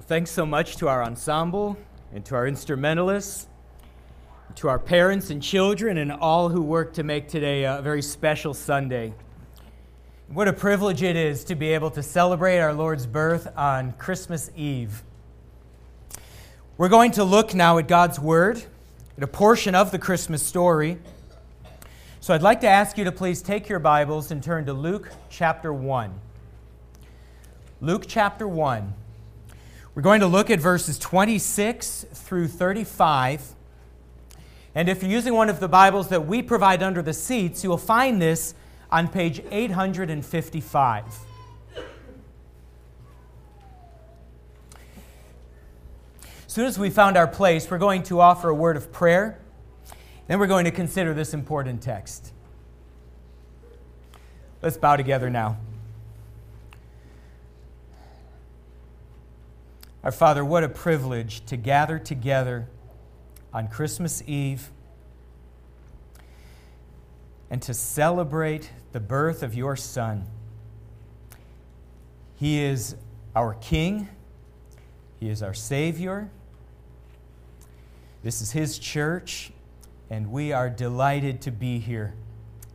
Well, 0.00 0.06
thanks 0.06 0.30
so 0.30 0.46
much 0.46 0.76
to 0.76 0.88
our 0.88 1.04
ensemble 1.04 1.76
and 2.14 2.24
to 2.24 2.34
our 2.34 2.46
instrumentalists, 2.46 3.46
to 4.54 4.66
our 4.70 4.78
parents 4.78 5.28
and 5.28 5.42
children, 5.42 5.98
and 5.98 6.10
all 6.10 6.48
who 6.48 6.62
work 6.62 6.94
to 6.94 7.02
make 7.02 7.28
today 7.28 7.64
a 7.64 7.82
very 7.82 8.00
special 8.00 8.54
Sunday. 8.54 9.12
What 10.28 10.48
a 10.48 10.54
privilege 10.54 11.02
it 11.02 11.16
is 11.16 11.44
to 11.44 11.54
be 11.54 11.74
able 11.74 11.90
to 11.90 12.02
celebrate 12.02 12.60
our 12.60 12.72
Lord's 12.72 13.06
birth 13.06 13.46
on 13.58 13.92
Christmas 13.92 14.50
Eve. 14.56 15.02
We're 16.78 16.88
going 16.88 17.10
to 17.10 17.22
look 17.22 17.52
now 17.52 17.76
at 17.76 17.86
God's 17.86 18.18
Word, 18.18 18.64
at 19.18 19.22
a 19.22 19.26
portion 19.26 19.74
of 19.74 19.90
the 19.90 19.98
Christmas 19.98 20.42
story. 20.42 20.98
So 22.20 22.32
I'd 22.32 22.40
like 22.40 22.62
to 22.62 22.68
ask 22.68 22.96
you 22.96 23.04
to 23.04 23.12
please 23.12 23.42
take 23.42 23.68
your 23.68 23.80
Bibles 23.80 24.30
and 24.30 24.42
turn 24.42 24.64
to 24.64 24.72
Luke 24.72 25.10
chapter 25.28 25.74
1. 25.74 26.18
Luke 27.82 28.04
chapter 28.08 28.48
1. 28.48 28.94
We're 30.00 30.04
going 30.04 30.20
to 30.20 30.28
look 30.28 30.48
at 30.48 30.60
verses 30.60 30.98
26 30.98 32.06
through 32.14 32.48
35. 32.48 33.54
And 34.74 34.88
if 34.88 35.02
you're 35.02 35.12
using 35.12 35.34
one 35.34 35.50
of 35.50 35.60
the 35.60 35.68
Bibles 35.68 36.08
that 36.08 36.26
we 36.26 36.40
provide 36.40 36.82
under 36.82 37.02
the 37.02 37.12
seats, 37.12 37.62
you 37.62 37.68
will 37.68 37.76
find 37.76 38.22
this 38.22 38.54
on 38.90 39.08
page 39.08 39.42
855. 39.50 41.04
As 46.24 46.32
soon 46.46 46.64
as 46.64 46.78
we 46.78 46.88
found 46.88 47.18
our 47.18 47.28
place, 47.28 47.70
we're 47.70 47.76
going 47.76 48.02
to 48.04 48.20
offer 48.20 48.48
a 48.48 48.54
word 48.54 48.78
of 48.78 48.90
prayer. 48.90 49.38
Then 50.28 50.38
we're 50.38 50.46
going 50.46 50.64
to 50.64 50.70
consider 50.70 51.12
this 51.12 51.34
important 51.34 51.82
text. 51.82 52.32
Let's 54.62 54.78
bow 54.78 54.96
together 54.96 55.28
now. 55.28 55.58
Our 60.02 60.12
Father, 60.12 60.42
what 60.42 60.64
a 60.64 60.68
privilege 60.70 61.44
to 61.44 61.58
gather 61.58 61.98
together 61.98 62.66
on 63.52 63.68
Christmas 63.68 64.22
Eve 64.26 64.70
and 67.50 67.60
to 67.60 67.74
celebrate 67.74 68.70
the 68.92 69.00
birth 69.00 69.42
of 69.42 69.54
your 69.54 69.76
Son. 69.76 70.24
He 72.36 72.62
is 72.62 72.96
our 73.36 73.52
King, 73.52 74.08
He 75.18 75.28
is 75.28 75.42
our 75.42 75.52
Savior. 75.52 76.30
This 78.22 78.40
is 78.40 78.52
His 78.52 78.78
church, 78.78 79.52
and 80.08 80.32
we 80.32 80.50
are 80.50 80.70
delighted 80.70 81.42
to 81.42 81.50
be 81.50 81.78
here 81.78 82.14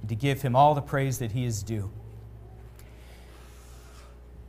to 0.07 0.13
give 0.13 0.43
Him 0.43 0.55
all 0.55 0.75
the 0.75 0.81
praise 0.81 1.17
that 1.17 1.31
He 1.31 1.45
is 1.45 1.63
due. 1.63 1.89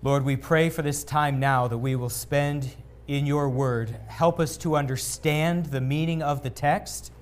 Lord, 0.03 0.25
we 0.25 0.37
pray 0.37 0.69
for 0.71 0.83
this 0.83 1.03
time 1.05 1.41
now 1.41 1.67
that 1.69 1.79
we 1.79 1.97
will 1.97 2.11
spend 2.11 2.77
in 3.09 3.27
your 3.27 3.49
word. 3.49 3.97
Help 4.09 4.39
us 4.39 4.57
to 4.59 4.77
understand 4.77 5.67
the 5.67 5.81
meaning 5.81 6.23
of 6.23 6.43
the 6.43 6.51
text. 6.51 7.13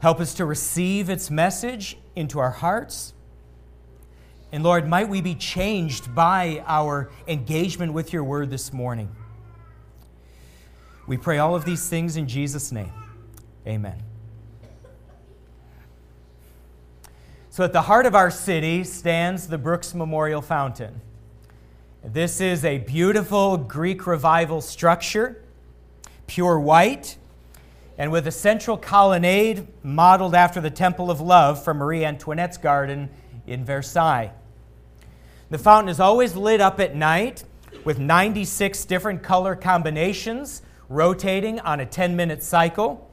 Help 0.00 0.20
us 0.20 0.34
to 0.34 0.44
receive 0.44 1.08
its 1.10 1.30
message 1.30 1.98
into 2.14 2.38
our 2.38 2.50
hearts. 2.50 3.14
And 4.52 4.62
Lord, 4.62 4.88
might 4.88 5.08
we 5.08 5.20
be 5.20 5.34
changed 5.34 6.14
by 6.14 6.62
our 6.66 7.10
engagement 7.26 7.92
with 7.92 8.12
your 8.12 8.24
word 8.24 8.50
this 8.50 8.72
morning. 8.72 9.14
We 11.06 11.16
pray 11.16 11.38
all 11.38 11.54
of 11.54 11.64
these 11.64 11.88
things 11.88 12.16
in 12.16 12.28
Jesus' 12.28 12.70
name. 12.70 12.92
Amen. 13.66 14.02
So, 17.50 17.64
at 17.64 17.72
the 17.72 17.82
heart 17.82 18.06
of 18.06 18.14
our 18.14 18.30
city 18.30 18.84
stands 18.84 19.48
the 19.48 19.58
Brooks 19.58 19.94
Memorial 19.94 20.40
Fountain. 20.40 21.00
This 22.04 22.40
is 22.40 22.64
a 22.64 22.78
beautiful 22.78 23.56
Greek 23.56 24.06
revival 24.06 24.60
structure, 24.60 25.42
pure 26.28 26.60
white, 26.60 27.18
and 27.98 28.12
with 28.12 28.28
a 28.28 28.30
central 28.30 28.76
colonnade 28.76 29.66
modeled 29.82 30.32
after 30.32 30.60
the 30.60 30.70
Temple 30.70 31.10
of 31.10 31.20
Love 31.20 31.62
from 31.62 31.78
Marie 31.78 32.04
Antoinette's 32.04 32.56
garden 32.56 33.10
in 33.48 33.64
Versailles. 33.64 34.30
The 35.50 35.58
fountain 35.58 35.88
is 35.88 35.98
always 35.98 36.36
lit 36.36 36.60
up 36.60 36.78
at 36.78 36.94
night 36.94 37.42
with 37.82 37.98
96 37.98 38.84
different 38.84 39.24
color 39.24 39.56
combinations 39.56 40.62
rotating 40.88 41.58
on 41.60 41.80
a 41.80 41.86
10 41.86 42.14
minute 42.14 42.44
cycle. 42.44 43.10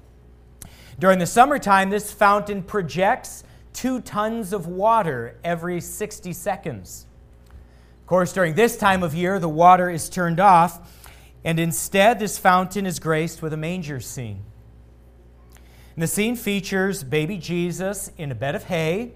During 0.99 1.17
the 1.17 1.25
summertime, 1.25 1.89
this 1.89 2.11
fountain 2.11 2.61
projects 2.61 3.43
two 3.73 3.99
tons 3.99 4.53
of 4.53 4.67
water 4.67 5.39
every 5.43 5.81
60 5.81 6.31
seconds. 6.33 7.07
Of 8.05 8.09
course, 8.09 8.33
during 8.33 8.53
this 8.53 8.77
time 8.77 9.01
of 9.01 9.15
year, 9.15 9.39
the 9.39 9.49
water 9.49 9.89
is 9.89 10.09
turned 10.09 10.39
off, 10.39 10.95
and 11.43 11.59
instead, 11.59 12.19
this 12.19 12.37
fountain 12.37 12.85
is 12.85 12.99
graced 12.99 13.41
with 13.41 13.51
a 13.51 13.57
manger 13.57 13.99
scene. 13.99 14.43
And 15.95 16.03
the 16.03 16.07
scene 16.07 16.35
features 16.35 17.03
baby 17.03 17.39
Jesus 17.39 18.11
in 18.15 18.31
a 18.31 18.35
bed 18.35 18.53
of 18.53 18.65
hay 18.65 19.13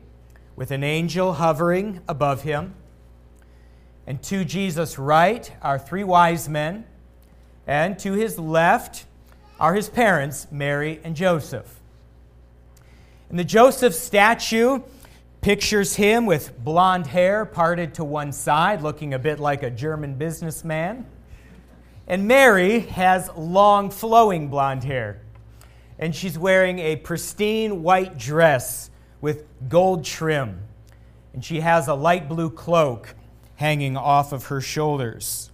with 0.55 0.71
an 0.71 0.83
angel 0.83 1.33
hovering 1.33 2.01
above 2.07 2.41
him. 2.41 2.73
And 4.07 4.23
to 4.23 4.43
Jesus' 4.43 4.97
right 4.97 5.51
are 5.61 5.77
three 5.77 6.03
wise 6.03 6.49
men, 6.49 6.83
and 7.67 7.99
to 7.99 8.13
his 8.13 8.39
left 8.39 9.05
are 9.59 9.75
his 9.75 9.87
parents, 9.87 10.47
Mary 10.49 10.99
and 11.03 11.15
Joseph. 11.15 11.79
And 13.29 13.37
the 13.37 13.43
Joseph 13.43 13.93
statue 13.93 14.81
pictures 15.41 15.95
him 15.95 16.25
with 16.25 16.57
blonde 16.63 17.07
hair 17.07 17.45
parted 17.45 17.93
to 17.95 18.03
one 18.03 18.31
side, 18.31 18.81
looking 18.81 19.13
a 19.13 19.19
bit 19.19 19.39
like 19.39 19.63
a 19.63 19.69
German 19.69 20.15
businessman. 20.15 21.05
And 22.07 22.27
Mary 22.27 22.79
has 22.79 23.29
long, 23.35 23.91
flowing 23.91 24.49
blonde 24.49 24.83
hair. 24.83 25.21
And 25.97 26.15
she's 26.15 26.37
wearing 26.37 26.79
a 26.79 26.95
pristine 26.95 27.83
white 27.83 28.17
dress 28.17 28.89
with 29.21 29.45
gold 29.67 30.03
trim. 30.03 30.61
And 31.33 31.45
she 31.45 31.59
has 31.59 31.87
a 31.87 31.93
light 31.93 32.27
blue 32.27 32.49
cloak 32.49 33.15
hanging 33.55 33.95
off 33.95 34.31
of 34.31 34.47
her 34.47 34.61
shoulders. 34.61 35.51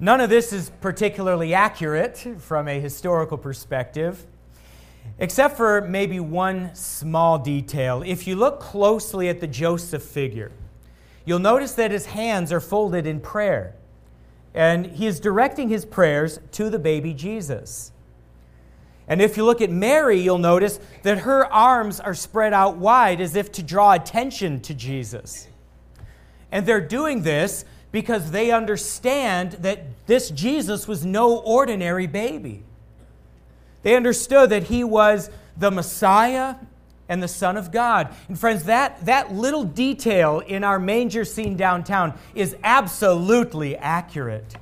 None 0.00 0.20
of 0.20 0.30
this 0.30 0.52
is 0.52 0.70
particularly 0.80 1.52
accurate 1.52 2.16
from 2.38 2.68
a 2.68 2.80
historical 2.80 3.36
perspective. 3.36 4.26
Except 5.18 5.56
for 5.56 5.80
maybe 5.80 6.20
one 6.20 6.74
small 6.74 7.38
detail. 7.38 8.02
If 8.06 8.26
you 8.26 8.36
look 8.36 8.60
closely 8.60 9.28
at 9.28 9.40
the 9.40 9.46
Joseph 9.46 10.02
figure, 10.02 10.52
you'll 11.24 11.38
notice 11.38 11.72
that 11.74 11.90
his 11.90 12.06
hands 12.06 12.52
are 12.52 12.60
folded 12.60 13.06
in 13.06 13.20
prayer. 13.20 13.74
And 14.54 14.86
he 14.86 15.06
is 15.06 15.20
directing 15.20 15.68
his 15.68 15.84
prayers 15.84 16.38
to 16.52 16.70
the 16.70 16.78
baby 16.78 17.14
Jesus. 17.14 17.92
And 19.08 19.22
if 19.22 19.36
you 19.36 19.44
look 19.44 19.62
at 19.62 19.70
Mary, 19.70 20.20
you'll 20.20 20.38
notice 20.38 20.78
that 21.02 21.20
her 21.20 21.46
arms 21.46 21.98
are 21.98 22.14
spread 22.14 22.52
out 22.52 22.76
wide 22.76 23.20
as 23.20 23.36
if 23.36 23.50
to 23.52 23.62
draw 23.62 23.92
attention 23.92 24.60
to 24.60 24.74
Jesus. 24.74 25.48
And 26.52 26.66
they're 26.66 26.80
doing 26.80 27.22
this 27.22 27.64
because 27.90 28.30
they 28.30 28.50
understand 28.50 29.52
that 29.52 30.06
this 30.06 30.30
Jesus 30.30 30.86
was 30.86 31.06
no 31.06 31.38
ordinary 31.38 32.06
baby. 32.06 32.64
They 33.82 33.96
understood 33.96 34.50
that 34.50 34.64
he 34.64 34.84
was 34.84 35.30
the 35.56 35.70
Messiah 35.70 36.56
and 37.08 37.22
the 37.22 37.28
Son 37.28 37.56
of 37.56 37.72
God. 37.72 38.14
And 38.28 38.38
friends, 38.38 38.64
that, 38.64 39.04
that 39.06 39.32
little 39.32 39.64
detail 39.64 40.40
in 40.40 40.62
our 40.62 40.78
manger 40.78 41.24
scene 41.24 41.56
downtown 41.56 42.18
is 42.34 42.56
absolutely 42.62 43.76
accurate. 43.76 44.56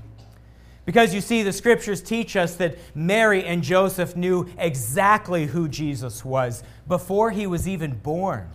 Because 0.85 1.13
you 1.13 1.21
see, 1.21 1.43
the 1.43 1.53
scriptures 1.53 2.01
teach 2.01 2.37
us 2.37 2.55
that 2.57 2.79
Mary 2.95 3.45
and 3.45 3.63
Joseph 3.63 4.15
knew 4.15 4.49
exactly 4.57 5.47
who 5.47 5.69
Jesus 5.69 6.25
was 6.25 6.63
before 6.87 7.33
he 7.33 7.47
was 7.49 7.67
even 7.67 7.99
born. 7.99 8.49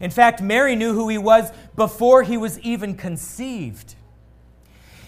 In 0.00 0.10
fact, 0.10 0.42
Mary 0.42 0.74
knew 0.74 0.94
who 0.94 1.08
he 1.08 1.18
was 1.18 1.50
before 1.76 2.24
he 2.24 2.36
was 2.36 2.58
even 2.60 2.96
conceived. 2.96 3.94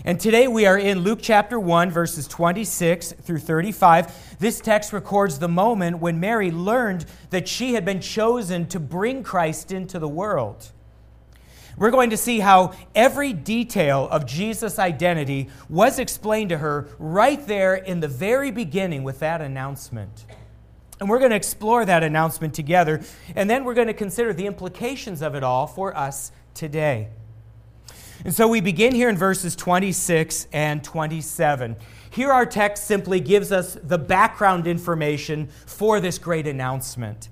And 0.04 0.18
today 0.18 0.48
we 0.48 0.66
are 0.66 0.78
in 0.78 1.00
Luke 1.00 1.18
chapter 1.20 1.60
1, 1.60 1.90
verses 1.90 2.26
26 2.26 3.12
through 3.12 3.38
35. 3.38 4.29
This 4.40 4.58
text 4.58 4.94
records 4.94 5.38
the 5.38 5.48
moment 5.48 5.98
when 5.98 6.18
Mary 6.18 6.50
learned 6.50 7.04
that 7.28 7.46
she 7.46 7.74
had 7.74 7.84
been 7.84 8.00
chosen 8.00 8.66
to 8.68 8.80
bring 8.80 9.22
Christ 9.22 9.70
into 9.70 9.98
the 9.98 10.08
world. 10.08 10.72
We're 11.76 11.90
going 11.90 12.08
to 12.08 12.16
see 12.16 12.40
how 12.40 12.72
every 12.94 13.34
detail 13.34 14.08
of 14.10 14.24
Jesus' 14.24 14.78
identity 14.78 15.50
was 15.68 15.98
explained 15.98 16.48
to 16.48 16.58
her 16.58 16.88
right 16.98 17.46
there 17.46 17.74
in 17.74 18.00
the 18.00 18.08
very 18.08 18.50
beginning 18.50 19.02
with 19.02 19.18
that 19.18 19.42
announcement. 19.42 20.24
And 21.00 21.08
we're 21.10 21.18
going 21.18 21.30
to 21.30 21.36
explore 21.36 21.84
that 21.84 22.02
announcement 22.02 22.54
together, 22.54 23.02
and 23.36 23.48
then 23.48 23.64
we're 23.64 23.74
going 23.74 23.88
to 23.88 23.94
consider 23.94 24.32
the 24.32 24.46
implications 24.46 25.20
of 25.20 25.34
it 25.34 25.44
all 25.44 25.66
for 25.66 25.94
us 25.94 26.32
today. 26.54 27.08
And 28.24 28.34
so 28.34 28.48
we 28.48 28.60
begin 28.60 28.94
here 28.94 29.10
in 29.10 29.16
verses 29.16 29.54
26 29.54 30.46
and 30.52 30.82
27. 30.82 31.76
Here, 32.10 32.32
our 32.32 32.44
text 32.44 32.84
simply 32.86 33.20
gives 33.20 33.52
us 33.52 33.78
the 33.82 33.98
background 33.98 34.66
information 34.66 35.48
for 35.64 36.00
this 36.00 36.18
great 36.18 36.46
announcement. 36.46 37.28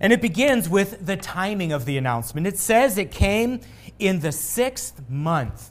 And 0.00 0.12
it 0.12 0.20
begins 0.20 0.68
with 0.68 1.06
the 1.06 1.16
timing 1.16 1.72
of 1.72 1.84
the 1.84 1.96
announcement. 1.96 2.48
It 2.48 2.58
says 2.58 2.98
it 2.98 3.12
came 3.12 3.60
in 4.00 4.18
the 4.18 4.32
sixth 4.32 5.08
month. 5.08 5.70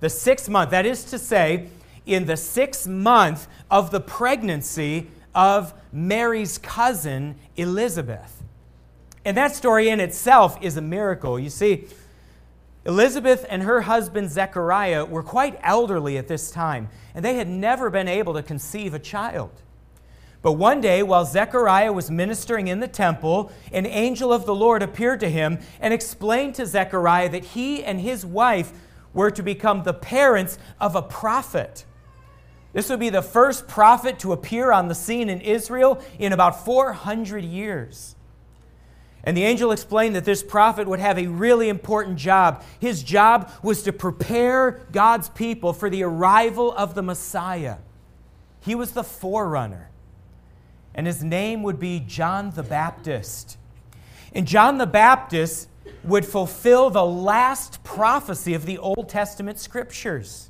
The 0.00 0.08
sixth 0.08 0.48
month, 0.48 0.70
that 0.70 0.86
is 0.86 1.04
to 1.04 1.18
say, 1.18 1.68
in 2.06 2.24
the 2.24 2.38
sixth 2.38 2.88
month 2.88 3.46
of 3.70 3.90
the 3.90 4.00
pregnancy 4.00 5.08
of 5.34 5.74
Mary's 5.92 6.56
cousin, 6.56 7.36
Elizabeth. 7.56 8.42
And 9.26 9.36
that 9.36 9.54
story 9.54 9.90
in 9.90 10.00
itself 10.00 10.56
is 10.62 10.78
a 10.78 10.80
miracle. 10.80 11.38
You 11.38 11.50
see, 11.50 11.86
Elizabeth 12.88 13.44
and 13.50 13.64
her 13.64 13.82
husband 13.82 14.30
Zechariah 14.30 15.04
were 15.04 15.22
quite 15.22 15.60
elderly 15.62 16.16
at 16.16 16.26
this 16.26 16.50
time, 16.50 16.88
and 17.14 17.22
they 17.22 17.34
had 17.34 17.46
never 17.46 17.90
been 17.90 18.08
able 18.08 18.32
to 18.32 18.42
conceive 18.42 18.94
a 18.94 18.98
child. 18.98 19.50
But 20.40 20.52
one 20.52 20.80
day, 20.80 21.02
while 21.02 21.26
Zechariah 21.26 21.92
was 21.92 22.10
ministering 22.10 22.68
in 22.68 22.80
the 22.80 22.88
temple, 22.88 23.52
an 23.72 23.84
angel 23.84 24.32
of 24.32 24.46
the 24.46 24.54
Lord 24.54 24.82
appeared 24.82 25.20
to 25.20 25.28
him 25.28 25.58
and 25.80 25.92
explained 25.92 26.54
to 26.54 26.64
Zechariah 26.64 27.28
that 27.28 27.44
he 27.44 27.84
and 27.84 28.00
his 28.00 28.24
wife 28.24 28.72
were 29.12 29.30
to 29.32 29.42
become 29.42 29.82
the 29.82 29.92
parents 29.92 30.58
of 30.80 30.96
a 30.96 31.02
prophet. 31.02 31.84
This 32.72 32.88
would 32.88 33.00
be 33.00 33.10
the 33.10 33.20
first 33.20 33.68
prophet 33.68 34.18
to 34.20 34.32
appear 34.32 34.72
on 34.72 34.88
the 34.88 34.94
scene 34.94 35.28
in 35.28 35.42
Israel 35.42 36.00
in 36.18 36.32
about 36.32 36.64
400 36.64 37.44
years. 37.44 38.14
And 39.28 39.36
the 39.36 39.44
angel 39.44 39.72
explained 39.72 40.16
that 40.16 40.24
this 40.24 40.42
prophet 40.42 40.88
would 40.88 41.00
have 41.00 41.18
a 41.18 41.26
really 41.26 41.68
important 41.68 42.16
job. 42.16 42.64
His 42.80 43.02
job 43.02 43.52
was 43.62 43.82
to 43.82 43.92
prepare 43.92 44.80
God's 44.90 45.28
people 45.28 45.74
for 45.74 45.90
the 45.90 46.02
arrival 46.02 46.72
of 46.72 46.94
the 46.94 47.02
Messiah. 47.02 47.76
He 48.60 48.74
was 48.74 48.92
the 48.92 49.04
forerunner 49.04 49.90
and 50.94 51.06
his 51.06 51.22
name 51.22 51.62
would 51.62 51.78
be 51.78 52.00
John 52.00 52.52
the 52.52 52.62
Baptist. 52.62 53.58
And 54.32 54.48
John 54.48 54.78
the 54.78 54.86
Baptist 54.86 55.68
would 56.04 56.24
fulfill 56.24 56.88
the 56.88 57.04
last 57.04 57.84
prophecy 57.84 58.54
of 58.54 58.64
the 58.64 58.78
Old 58.78 59.10
Testament 59.10 59.58
scriptures. 59.58 60.48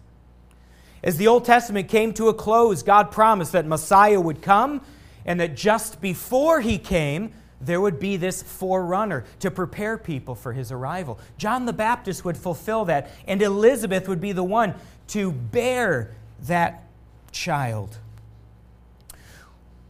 As 1.02 1.16
the 1.16 1.26
Old 1.26 1.44
Testament 1.44 1.88
came 1.88 2.12
to 2.14 2.28
a 2.28 2.34
close, 2.34 2.84
God 2.84 3.10
promised 3.10 3.50
that 3.52 3.66
Messiah 3.66 4.20
would 4.20 4.40
come 4.40 4.80
and 5.26 5.40
that 5.40 5.56
just 5.56 6.00
before 6.00 6.60
he 6.60 6.78
came, 6.78 7.34
there 7.60 7.80
would 7.80 7.98
be 7.98 8.16
this 8.16 8.42
forerunner 8.42 9.24
to 9.40 9.50
prepare 9.50 9.98
people 9.98 10.34
for 10.34 10.52
his 10.52 10.70
arrival. 10.70 11.18
John 11.38 11.66
the 11.66 11.72
Baptist 11.72 12.24
would 12.24 12.36
fulfill 12.36 12.84
that, 12.86 13.10
and 13.26 13.42
Elizabeth 13.42 14.08
would 14.08 14.20
be 14.20 14.32
the 14.32 14.44
one 14.44 14.74
to 15.08 15.32
bear 15.32 16.14
that 16.42 16.84
child. 17.32 17.98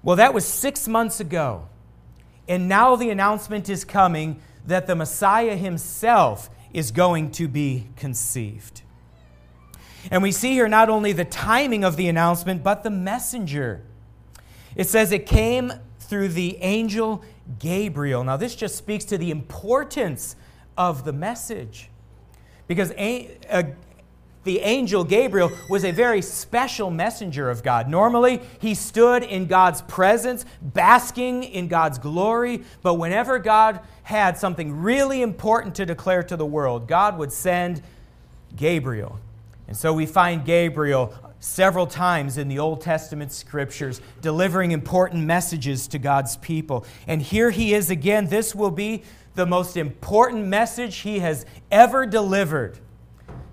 Well, 0.03 0.17
that 0.17 0.33
was 0.33 0.47
six 0.47 0.89
months 0.89 1.21
ago. 1.21 1.69
And 2.49 2.69
now 2.69 2.97
the 2.97 3.11
announcement 3.11 3.69
is 3.69 3.85
coming 3.85 4.41
that 4.67 4.87
the 4.87 4.97
Messiah 4.97 5.57
himself 5.57 6.49
is 6.73 6.91
going 6.91 7.31
to 7.33 7.49
be 7.49 7.89
conceived. 7.97 8.83
And 10.11 10.23
we 10.23 10.33
see 10.33 10.53
here 10.53 10.69
not 10.69 10.89
only 10.89 11.13
the 11.13 11.25
timing 11.25 11.85
of 11.85 11.97
the 11.97 12.09
announcement, 12.09 12.63
but 12.63 12.83
the 12.83 12.91
messenger. 12.91 13.83
It 14.75 14.87
says 14.87 15.13
it 15.13 15.27
came 15.27 15.73
through 16.01 16.29
the 16.29 16.57
angel 16.59 17.23
Gabriel. 17.59 18.25
Now, 18.25 18.37
this 18.37 18.55
just 18.55 18.77
speaks 18.77 19.05
to 19.07 19.19
the 19.19 19.31
importance 19.31 20.37
of 20.77 21.05
the 21.05 21.13
message. 21.13 21.89
Because 22.67 22.93
uh, 22.93 23.63
the 24.45 24.61
angel 24.61 25.05
Gabriel 25.05 25.51
was 25.69 25.85
a 25.85 25.91
very 25.91 26.23
special 26.23 26.91
messenger 26.91 27.51
of 27.51 27.63
God. 27.63 27.89
Normally, 27.89 28.41
he 28.61 28.75
stood 28.75 29.23
in 29.23 29.47
God's 29.47 29.83
presence, 29.83 30.45
basking 30.63 31.45
in 31.45 31.69
God's 31.69 31.99
glory, 31.99 32.63
but 32.83 32.95
whenever 32.95 33.39
God 33.39 33.81
had 34.05 34.39
something 34.39 34.81
really 34.81 35.23
important 35.23 35.75
to 35.77 35.87
declare 35.87 36.23
to 36.23 36.37
the 36.37 36.47
world, 36.47 36.89
God 36.89 37.19
would 37.19 37.33
send 37.33 37.83
Gabriel. 38.57 39.19
And 39.67 39.77
so 39.77 39.93
we 39.93 40.07
find 40.07 40.45
Gabriel 40.45 41.13
several 41.41 41.87
times 41.87 42.39
in 42.39 42.49
the 42.49 42.59
Old 42.59 42.81
Testament 42.81 43.33
scriptures 43.33 44.01
delivering 44.21 44.73
important 44.73 45.25
messages 45.25 45.87
to 45.89 45.99
God's 45.99 46.37
people. 46.39 46.85
And 47.07 47.23
here 47.23 47.51
he 47.51 47.75
is 47.75 47.91
again. 47.91 48.29
This 48.29 48.55
will 48.55 48.71
be 48.71 49.03
the 49.35 49.47
most 49.47 49.77
important 49.77 50.47
message 50.47 50.97
he 50.99 51.21
has 51.21 51.47
ever 51.71 52.07
delivered 52.07 52.79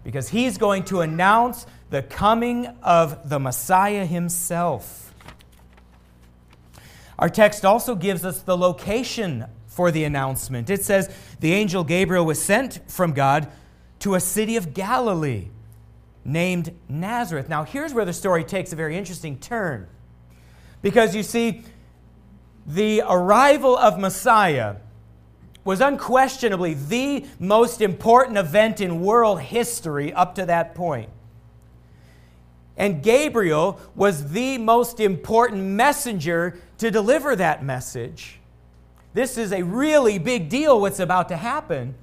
because 0.04 0.30
he's 0.30 0.58
going 0.58 0.84
to 0.86 1.02
announce 1.02 1.66
the 1.90 2.02
coming 2.02 2.68
of 2.82 3.30
the 3.30 3.40
Messiah 3.40 4.06
himself. 4.06 5.14
Our 7.18 7.30
text 7.30 7.64
also 7.64 7.96
gives 7.96 8.26
us 8.26 8.42
the 8.42 8.58
location 8.58 9.46
for 9.68 9.92
the 9.92 10.04
announcement. 10.04 10.70
It 10.70 10.84
says, 10.84 11.14
The 11.40 11.54
angel 11.54 11.84
Gabriel 11.84 12.26
was 12.26 12.42
sent 12.42 12.80
from 12.90 13.14
God 13.14 13.52
to 14.00 14.16
a 14.16 14.20
city 14.20 14.58
of 14.58 14.74
Galilee 14.74 15.50
named 16.26 16.76
Nazareth. 16.90 17.48
Now, 17.48 17.64
here's 17.64 17.94
where 17.94 18.04
the 18.04 18.14
story 18.14 18.44
takes 18.44 18.74
a 18.74 18.76
very 18.76 18.98
interesting 18.98 19.38
turn. 19.38 19.88
Because 20.82 21.16
you 21.16 21.24
see, 21.24 21.64
the 22.66 23.04
arrival 23.08 23.78
of 23.78 24.00
Messiah 24.00 24.78
was 25.64 25.82
unquestionably 25.82 26.74
the 26.74 27.26
most 27.40 27.82
important 27.82 28.38
event 28.38 28.82
in 28.82 29.02
world 29.02 29.40
history 29.40 30.12
up 30.14 30.36
to 30.36 30.46
that 30.46 30.76
point. 30.76 31.10
And 32.78 33.02
Gabriel 33.02 33.80
was 33.96 34.32
the 34.32 34.58
most 34.58 35.00
important 35.00 35.64
messenger 35.64 36.60
to 36.80 36.92
deliver 36.92 37.36
that 37.36 37.64
message. 37.64 38.40
This 39.14 39.38
is 39.38 39.54
a 39.54 39.64
really 39.64 40.20
big 40.20 40.50
deal 40.50 40.82
what's 40.82 41.00
about 41.00 41.30
to 41.30 41.38
happen. 41.38 41.96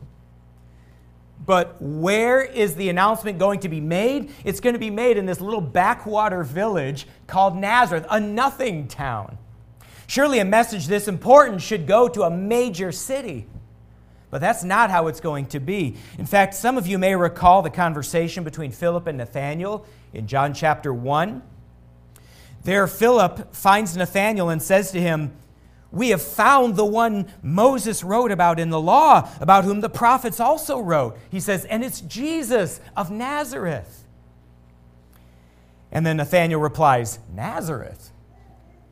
But 1.44 1.77
where 1.81 2.41
is 2.43 2.77
the 2.77 2.89
announcement 2.89 3.39
going 3.39 3.61
to 3.61 3.69
be 3.69 3.81
made? 3.81 4.31
It's 4.44 4.61
going 4.61 4.75
to 4.75 4.79
be 4.79 4.91
made 4.91 5.17
in 5.17 5.27
this 5.27 5.41
little 5.41 5.61
backwater 5.61 6.44
village 6.44 7.06
called 7.27 7.56
Nazareth, 7.56 8.06
a 8.11 8.21
nothing 8.21 8.87
town. 8.87 9.39
Surely 10.06 10.39
a 10.39 10.44
message 10.44 10.87
this 10.87 11.09
important 11.09 11.62
should 11.62 11.87
go 11.87 12.09
to 12.09 12.23
a 12.23 12.31
major 12.31 12.93
city. 12.93 13.47
But 14.31 14.41
that's 14.41 14.65
not 14.65 14.91
how 14.91 15.09
it's 15.09 15.21
going 15.21 15.47
to 15.47 15.61
be. 15.61 15.97
In 16.19 16.27
fact, 16.27 16.55
some 16.55 16.79
of 16.79 16.87
you 16.87 16.97
may 16.97 17.15
recall 17.17 17.61
the 17.61 17.71
conversation 17.71 18.44
between 18.44 18.71
Philip 18.71 19.06
and 19.06 19.19
Nathanael 19.19 19.85
in 20.15 20.27
John 20.27 20.55
chapter 20.55 20.94
1. 20.94 21.43
There, 22.65 22.87
Philip 22.87 23.55
finds 23.55 23.97
Nathanael 23.97 24.49
and 24.49 24.62
says 24.62 24.93
to 24.93 25.00
him, 25.00 25.33
We 25.93 26.09
have 26.09 26.23
found 26.23 26.77
the 26.77 26.87
one 26.87 27.31
Moses 27.43 28.03
wrote 28.03 28.33
about 28.33 28.59
in 28.59 28.71
the 28.71 28.81
law, 28.81 29.31
about 29.41 29.65
whom 29.65 29.83
the 29.83 29.91
prophets 29.91 30.41
also 30.41 30.81
wrote. 30.81 31.19
He 31.31 31.39
says, 31.39 31.67
And 31.67 31.85
it's 31.85 32.00
Jesus 32.00 32.81
of 32.97 33.11
Nazareth. 33.11 34.05
And 35.93 36.06
then 36.06 36.17
Nathanael 36.17 36.58
replies, 36.58 37.19
Nazareth? 37.34 38.11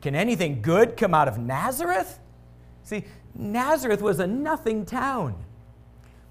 Can 0.01 0.13
anything 0.13 0.61
good 0.61 0.95
come 0.95 1.15
out 1.15 1.27
of 1.27 1.39
Nazareth? 1.39 2.19
See, 2.83 3.05
Nazareth 3.33 4.01
was 4.01 4.19
a 4.19 4.27
nothing 4.27 4.85
town. 4.85 5.35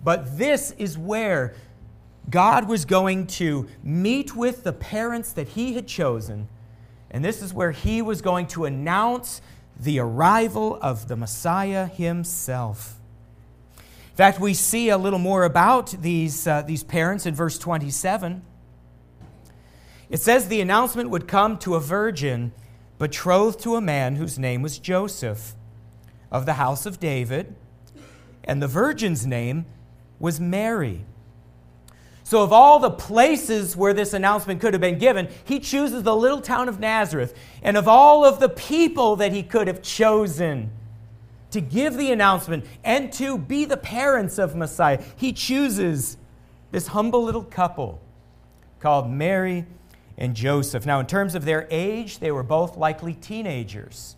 But 0.02 0.38
this 0.38 0.70
is 0.78 0.96
where 0.96 1.54
God 2.30 2.68
was 2.68 2.84
going 2.84 3.26
to 3.26 3.68
meet 3.82 4.36
with 4.36 4.62
the 4.62 4.72
parents 4.72 5.32
that 5.32 5.48
he 5.48 5.74
had 5.74 5.88
chosen. 5.88 6.48
And 7.10 7.24
this 7.24 7.42
is 7.42 7.52
where 7.52 7.72
he 7.72 8.02
was 8.02 8.22
going 8.22 8.46
to 8.48 8.66
announce 8.66 9.42
the 9.80 9.98
arrival 9.98 10.78
of 10.82 11.08
the 11.08 11.16
Messiah 11.16 11.86
himself. 11.86 12.96
In 14.10 14.16
fact, 14.16 14.38
we 14.38 14.52
see 14.52 14.90
a 14.90 14.98
little 14.98 15.18
more 15.18 15.44
about 15.44 15.90
these, 16.02 16.46
uh, 16.46 16.60
these 16.62 16.84
parents 16.84 17.24
in 17.24 17.34
verse 17.34 17.58
27. 17.58 18.42
It 20.10 20.18
says 20.18 20.48
the 20.48 20.60
announcement 20.60 21.08
would 21.08 21.26
come 21.26 21.56
to 21.58 21.76
a 21.76 21.80
virgin 21.80 22.52
betrothed 22.98 23.60
to 23.60 23.76
a 23.76 23.80
man 23.80 24.16
whose 24.16 24.38
name 24.38 24.60
was 24.60 24.78
Joseph 24.78 25.54
of 26.30 26.44
the 26.44 26.54
house 26.54 26.84
of 26.84 27.00
David, 27.00 27.54
and 28.44 28.60
the 28.60 28.68
virgin's 28.68 29.24
name 29.26 29.64
was 30.18 30.38
Mary. 30.38 31.06
So, 32.30 32.44
of 32.44 32.52
all 32.52 32.78
the 32.78 32.92
places 32.92 33.76
where 33.76 33.92
this 33.92 34.12
announcement 34.12 34.60
could 34.60 34.72
have 34.72 34.80
been 34.80 35.00
given, 35.00 35.26
he 35.42 35.58
chooses 35.58 36.04
the 36.04 36.14
little 36.14 36.40
town 36.40 36.68
of 36.68 36.78
Nazareth. 36.78 37.36
And 37.60 37.76
of 37.76 37.88
all 37.88 38.24
of 38.24 38.38
the 38.38 38.48
people 38.48 39.16
that 39.16 39.32
he 39.32 39.42
could 39.42 39.66
have 39.66 39.82
chosen 39.82 40.70
to 41.50 41.60
give 41.60 41.96
the 41.96 42.12
announcement 42.12 42.66
and 42.84 43.12
to 43.14 43.36
be 43.36 43.64
the 43.64 43.76
parents 43.76 44.38
of 44.38 44.54
Messiah, 44.54 45.02
he 45.16 45.32
chooses 45.32 46.18
this 46.70 46.86
humble 46.86 47.24
little 47.24 47.42
couple 47.42 48.00
called 48.78 49.10
Mary 49.10 49.66
and 50.16 50.36
Joseph. 50.36 50.86
Now, 50.86 51.00
in 51.00 51.06
terms 51.06 51.34
of 51.34 51.44
their 51.44 51.66
age, 51.68 52.20
they 52.20 52.30
were 52.30 52.44
both 52.44 52.76
likely 52.76 53.14
teenagers. 53.14 54.14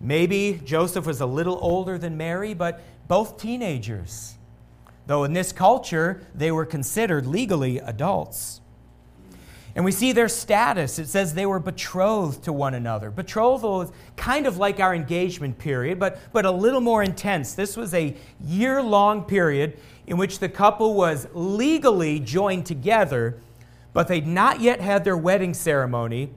Maybe 0.00 0.60
Joseph 0.66 1.06
was 1.06 1.22
a 1.22 1.26
little 1.26 1.58
older 1.62 1.96
than 1.96 2.18
Mary, 2.18 2.52
but 2.52 2.82
both 3.08 3.38
teenagers. 3.38 4.36
Though 5.10 5.24
in 5.24 5.32
this 5.32 5.50
culture, 5.50 6.24
they 6.36 6.52
were 6.52 6.64
considered 6.64 7.26
legally 7.26 7.78
adults. 7.78 8.60
And 9.74 9.84
we 9.84 9.90
see 9.90 10.12
their 10.12 10.28
status. 10.28 11.00
It 11.00 11.08
says 11.08 11.34
they 11.34 11.46
were 11.46 11.58
betrothed 11.58 12.44
to 12.44 12.52
one 12.52 12.74
another. 12.74 13.10
Betrothal 13.10 13.82
is 13.82 13.90
kind 14.14 14.46
of 14.46 14.56
like 14.56 14.78
our 14.78 14.94
engagement 14.94 15.58
period, 15.58 15.98
but, 15.98 16.20
but 16.32 16.46
a 16.46 16.50
little 16.52 16.80
more 16.80 17.02
intense. 17.02 17.54
This 17.54 17.76
was 17.76 17.92
a 17.92 18.14
year 18.40 18.80
long 18.80 19.24
period 19.24 19.80
in 20.06 20.16
which 20.16 20.38
the 20.38 20.48
couple 20.48 20.94
was 20.94 21.26
legally 21.34 22.20
joined 22.20 22.64
together, 22.64 23.36
but 23.92 24.06
they'd 24.06 24.28
not 24.28 24.60
yet 24.60 24.80
had 24.80 25.02
their 25.02 25.16
wedding 25.16 25.54
ceremony 25.54 26.30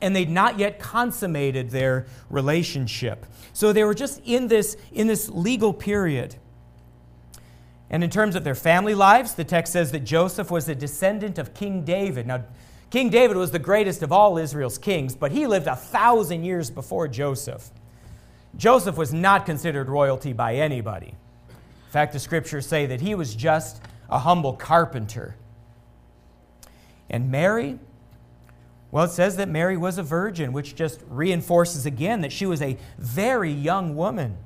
and 0.00 0.14
they'd 0.14 0.30
not 0.30 0.56
yet 0.56 0.78
consummated 0.78 1.70
their 1.70 2.06
relationship. 2.30 3.26
So 3.52 3.72
they 3.72 3.82
were 3.82 3.92
just 3.92 4.20
in 4.24 4.46
this, 4.46 4.76
in 4.92 5.08
this 5.08 5.28
legal 5.28 5.72
period. 5.72 6.36
And 7.90 8.02
in 8.02 8.10
terms 8.10 8.34
of 8.34 8.44
their 8.44 8.54
family 8.54 8.94
lives, 8.94 9.34
the 9.34 9.44
text 9.44 9.72
says 9.72 9.92
that 9.92 10.04
Joseph 10.04 10.50
was 10.50 10.68
a 10.68 10.74
descendant 10.74 11.38
of 11.38 11.54
King 11.54 11.84
David. 11.84 12.26
Now, 12.26 12.44
King 12.90 13.10
David 13.10 13.36
was 13.36 13.50
the 13.50 13.58
greatest 13.58 14.02
of 14.02 14.12
all 14.12 14.38
Israel's 14.38 14.78
kings, 14.78 15.14
but 15.14 15.32
he 15.32 15.46
lived 15.46 15.66
a 15.66 15.76
thousand 15.76 16.44
years 16.44 16.70
before 16.70 17.08
Joseph. 17.08 17.70
Joseph 18.56 18.96
was 18.96 19.12
not 19.12 19.46
considered 19.46 19.88
royalty 19.88 20.32
by 20.32 20.54
anybody. 20.54 21.08
In 21.08 21.90
fact, 21.90 22.12
the 22.12 22.20
scriptures 22.20 22.66
say 22.66 22.86
that 22.86 23.00
he 23.00 23.14
was 23.14 23.34
just 23.34 23.82
a 24.08 24.20
humble 24.20 24.52
carpenter. 24.52 25.36
And 27.10 27.30
Mary, 27.30 27.78
well, 28.90 29.04
it 29.04 29.10
says 29.10 29.36
that 29.36 29.48
Mary 29.48 29.76
was 29.76 29.98
a 29.98 30.02
virgin, 30.02 30.52
which 30.52 30.74
just 30.76 31.00
reinforces 31.08 31.86
again 31.86 32.20
that 32.20 32.32
she 32.32 32.46
was 32.46 32.62
a 32.62 32.76
very 32.96 33.50
young 33.50 33.96
woman. 33.96 34.36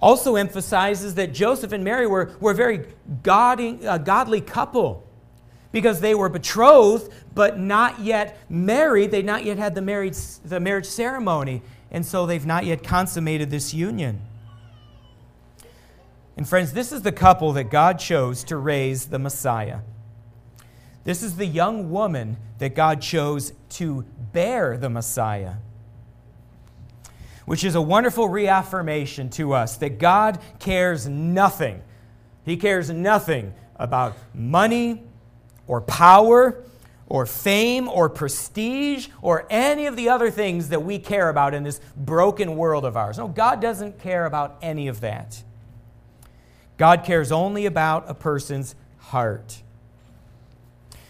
Also 0.00 0.36
emphasizes 0.36 1.14
that 1.16 1.32
Joseph 1.32 1.72
and 1.72 1.84
Mary 1.84 2.06
were, 2.06 2.32
were 2.40 2.52
a 2.52 2.54
very 2.54 2.86
godly, 3.22 3.86
uh, 3.86 3.98
godly 3.98 4.40
couple 4.40 5.06
because 5.72 6.00
they 6.00 6.14
were 6.14 6.28
betrothed 6.28 7.12
but 7.34 7.58
not 7.58 8.00
yet 8.00 8.38
married. 8.48 9.10
They'd 9.10 9.24
not 9.24 9.44
yet 9.44 9.58
had 9.58 9.74
the 9.74 9.82
marriage, 9.82 10.16
the 10.44 10.58
marriage 10.58 10.86
ceremony, 10.86 11.62
and 11.90 12.04
so 12.04 12.26
they've 12.26 12.46
not 12.46 12.64
yet 12.64 12.82
consummated 12.82 13.50
this 13.50 13.74
union. 13.74 14.20
And 16.36 16.48
friends, 16.48 16.72
this 16.72 16.90
is 16.92 17.02
the 17.02 17.12
couple 17.12 17.52
that 17.52 17.64
God 17.64 17.98
chose 17.98 18.44
to 18.44 18.56
raise 18.56 19.06
the 19.06 19.18
Messiah. 19.18 19.80
This 21.04 21.22
is 21.22 21.36
the 21.36 21.46
young 21.46 21.90
woman 21.90 22.36
that 22.58 22.74
God 22.74 23.00
chose 23.00 23.52
to 23.70 24.04
bear 24.32 24.76
the 24.76 24.90
Messiah, 24.90 25.54
which 27.50 27.64
is 27.64 27.74
a 27.74 27.82
wonderful 27.82 28.28
reaffirmation 28.28 29.28
to 29.28 29.54
us 29.54 29.78
that 29.78 29.98
God 29.98 30.38
cares 30.60 31.08
nothing. 31.08 31.82
He 32.44 32.56
cares 32.56 32.90
nothing 32.90 33.54
about 33.74 34.16
money 34.32 35.02
or 35.66 35.80
power 35.80 36.62
or 37.08 37.26
fame 37.26 37.88
or 37.88 38.08
prestige 38.08 39.08
or 39.20 39.48
any 39.50 39.86
of 39.86 39.96
the 39.96 40.10
other 40.10 40.30
things 40.30 40.68
that 40.68 40.84
we 40.84 41.00
care 41.00 41.28
about 41.28 41.52
in 41.52 41.64
this 41.64 41.80
broken 41.96 42.54
world 42.54 42.84
of 42.84 42.96
ours. 42.96 43.18
No, 43.18 43.26
God 43.26 43.60
doesn't 43.60 43.98
care 43.98 44.26
about 44.26 44.56
any 44.62 44.86
of 44.86 45.00
that. 45.00 45.42
God 46.76 47.02
cares 47.02 47.32
only 47.32 47.66
about 47.66 48.08
a 48.08 48.14
person's 48.14 48.76
heart. 48.98 49.60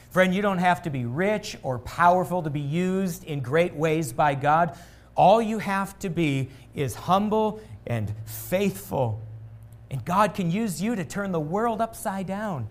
Friend, 0.08 0.34
you 0.34 0.40
don't 0.40 0.56
have 0.56 0.84
to 0.84 0.90
be 0.90 1.04
rich 1.04 1.58
or 1.62 1.78
powerful 1.78 2.42
to 2.44 2.50
be 2.50 2.60
used 2.60 3.24
in 3.24 3.40
great 3.40 3.74
ways 3.74 4.14
by 4.14 4.34
God. 4.34 4.74
All 5.20 5.42
you 5.42 5.58
have 5.58 5.98
to 5.98 6.08
be 6.08 6.48
is 6.74 6.94
humble 6.94 7.60
and 7.86 8.10
faithful. 8.24 9.20
And 9.90 10.02
God 10.02 10.32
can 10.32 10.50
use 10.50 10.80
you 10.80 10.96
to 10.96 11.04
turn 11.04 11.30
the 11.30 11.38
world 11.38 11.82
upside 11.82 12.26
down. 12.26 12.68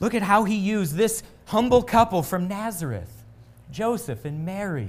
Look 0.00 0.14
at 0.14 0.22
how 0.22 0.44
he 0.44 0.54
used 0.54 0.94
this 0.94 1.22
humble 1.44 1.82
couple 1.82 2.22
from 2.22 2.48
Nazareth, 2.48 3.22
Joseph 3.70 4.24
and 4.24 4.46
Mary, 4.46 4.88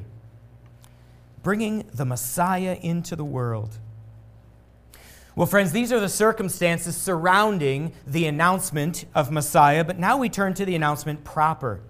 bringing 1.43 1.83
the 1.93 2.05
Messiah 2.05 2.77
into 2.81 3.17
the 3.17 3.25
world. 3.25 3.77
Well, 5.35 5.47
friends, 5.47 5.73
these 5.73 5.91
are 5.91 5.99
the 5.99 6.07
circumstances 6.07 6.95
surrounding 6.95 7.91
the 8.07 8.25
announcement 8.25 9.03
of 9.13 9.31
Messiah, 9.31 9.83
but 9.83 9.99
now 9.99 10.15
we 10.15 10.29
turn 10.29 10.53
to 10.53 10.63
the 10.63 10.75
announcement 10.75 11.25
proper. 11.25 11.81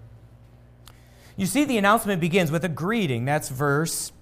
You 1.36 1.46
see, 1.46 1.64
the 1.64 1.78
announcement 1.78 2.20
begins 2.20 2.50
with 2.50 2.64
a 2.64 2.68
greeting. 2.68 3.24
That's 3.24 3.48
verse 3.48 4.12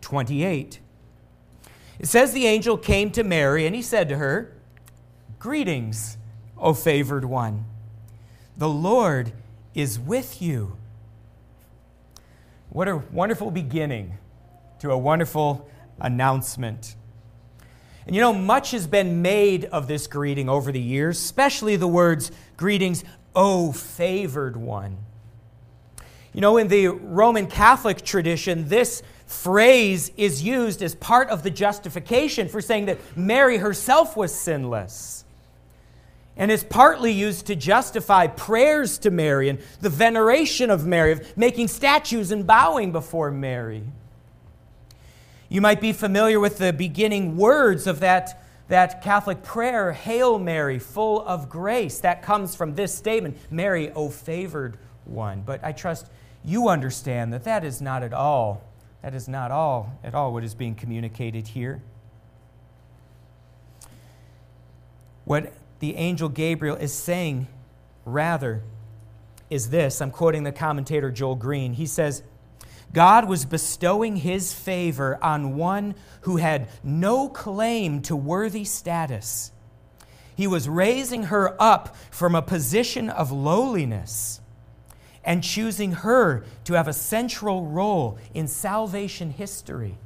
28. 0.00 0.80
It 1.98 2.06
says, 2.06 2.32
The 2.32 2.46
angel 2.46 2.76
came 2.76 3.10
to 3.12 3.24
Mary, 3.24 3.66
and 3.66 3.74
he 3.74 3.82
said 3.82 4.08
to 4.08 4.16
her, 4.16 4.52
Greetings, 5.38 6.16
O 6.58 6.74
favored 6.74 7.24
one. 7.24 7.64
The 8.56 8.68
Lord 8.68 9.32
is 9.74 9.98
with 9.98 10.42
you. 10.42 10.76
What 12.68 12.88
a 12.88 12.96
wonderful 12.96 13.50
beginning 13.50 14.18
to 14.80 14.90
a 14.90 14.98
wonderful 14.98 15.68
announcement. 15.98 16.94
And 18.06 18.14
you 18.14 18.20
know, 18.20 18.32
much 18.32 18.70
has 18.72 18.86
been 18.86 19.22
made 19.22 19.66
of 19.66 19.86
this 19.86 20.06
greeting 20.06 20.48
over 20.48 20.72
the 20.72 20.80
years, 20.80 21.18
especially 21.18 21.76
the 21.76 21.86
words, 21.86 22.32
Greetings, 22.56 23.04
O 23.34 23.72
favored 23.72 24.56
one. 24.56 24.98
You 26.32 26.40
know, 26.40 26.58
in 26.58 26.68
the 26.68 26.88
Roman 26.88 27.46
Catholic 27.46 28.02
tradition, 28.02 28.68
this 28.68 29.02
phrase 29.26 30.12
is 30.16 30.42
used 30.42 30.82
as 30.82 30.94
part 30.94 31.28
of 31.28 31.42
the 31.42 31.50
justification 31.50 32.48
for 32.48 32.60
saying 32.60 32.86
that 32.86 32.98
Mary 33.16 33.58
herself 33.58 34.16
was 34.16 34.34
sinless. 34.34 35.24
And 36.36 36.50
is 36.50 36.64
partly 36.64 37.12
used 37.12 37.46
to 37.46 37.56
justify 37.56 38.26
prayers 38.28 38.98
to 38.98 39.10
Mary 39.10 39.48
and 39.48 39.58
the 39.80 39.90
veneration 39.90 40.70
of 40.70 40.86
Mary, 40.86 41.12
of 41.12 41.36
making 41.36 41.68
statues 41.68 42.30
and 42.30 42.46
bowing 42.46 42.92
before 42.92 43.30
Mary. 43.30 43.82
You 45.48 45.60
might 45.60 45.80
be 45.80 45.92
familiar 45.92 46.38
with 46.38 46.58
the 46.58 46.72
beginning 46.72 47.36
words 47.36 47.88
of 47.88 48.00
that, 48.00 48.40
that 48.68 49.02
Catholic 49.02 49.42
prayer, 49.42 49.92
Hail 49.92 50.38
Mary, 50.38 50.78
full 50.78 51.26
of 51.26 51.50
grace. 51.50 51.98
That 51.98 52.22
comes 52.22 52.54
from 52.54 52.76
this 52.76 52.94
statement 52.94 53.36
Mary, 53.50 53.90
O 53.90 54.08
favored 54.08 54.78
one. 55.04 55.42
But 55.44 55.62
I 55.64 55.72
trust 55.72 56.06
you 56.44 56.68
understand 56.68 57.32
that 57.32 57.44
that 57.44 57.64
is 57.64 57.80
not 57.80 58.02
at 58.02 58.12
all, 58.12 58.62
that 59.02 59.14
is 59.14 59.28
not 59.28 59.50
all 59.50 59.98
at 60.02 60.14
all 60.14 60.32
what 60.32 60.44
is 60.44 60.54
being 60.54 60.74
communicated 60.74 61.48
here. 61.48 61.82
What 65.24 65.52
the 65.80 65.96
angel 65.96 66.28
Gabriel 66.28 66.76
is 66.76 66.92
saying, 66.92 67.46
rather, 68.04 68.62
is 69.48 69.70
this. 69.70 70.00
I'm 70.00 70.10
quoting 70.10 70.44
the 70.44 70.52
commentator 70.52 71.10
Joel 71.10 71.34
Green. 71.34 71.74
He 71.74 71.86
says, 71.86 72.22
God 72.92 73.28
was 73.28 73.44
bestowing 73.44 74.16
his 74.16 74.52
favor 74.52 75.18
on 75.22 75.56
one 75.56 75.94
who 76.22 76.38
had 76.38 76.68
no 76.82 77.28
claim 77.28 78.02
to 78.02 78.16
worthy 78.16 78.64
status. 78.64 79.52
He 80.34 80.46
was 80.46 80.68
raising 80.68 81.24
her 81.24 81.54
up 81.62 81.96
from 82.10 82.34
a 82.34 82.42
position 82.42 83.10
of 83.10 83.30
lowliness 83.30 84.39
and 85.30 85.44
choosing 85.44 85.92
her 85.92 86.42
to 86.64 86.72
have 86.72 86.88
a 86.88 86.92
central 86.92 87.64
role 87.64 88.18
in 88.34 88.48
salvation 88.48 89.30
history. 89.30 89.96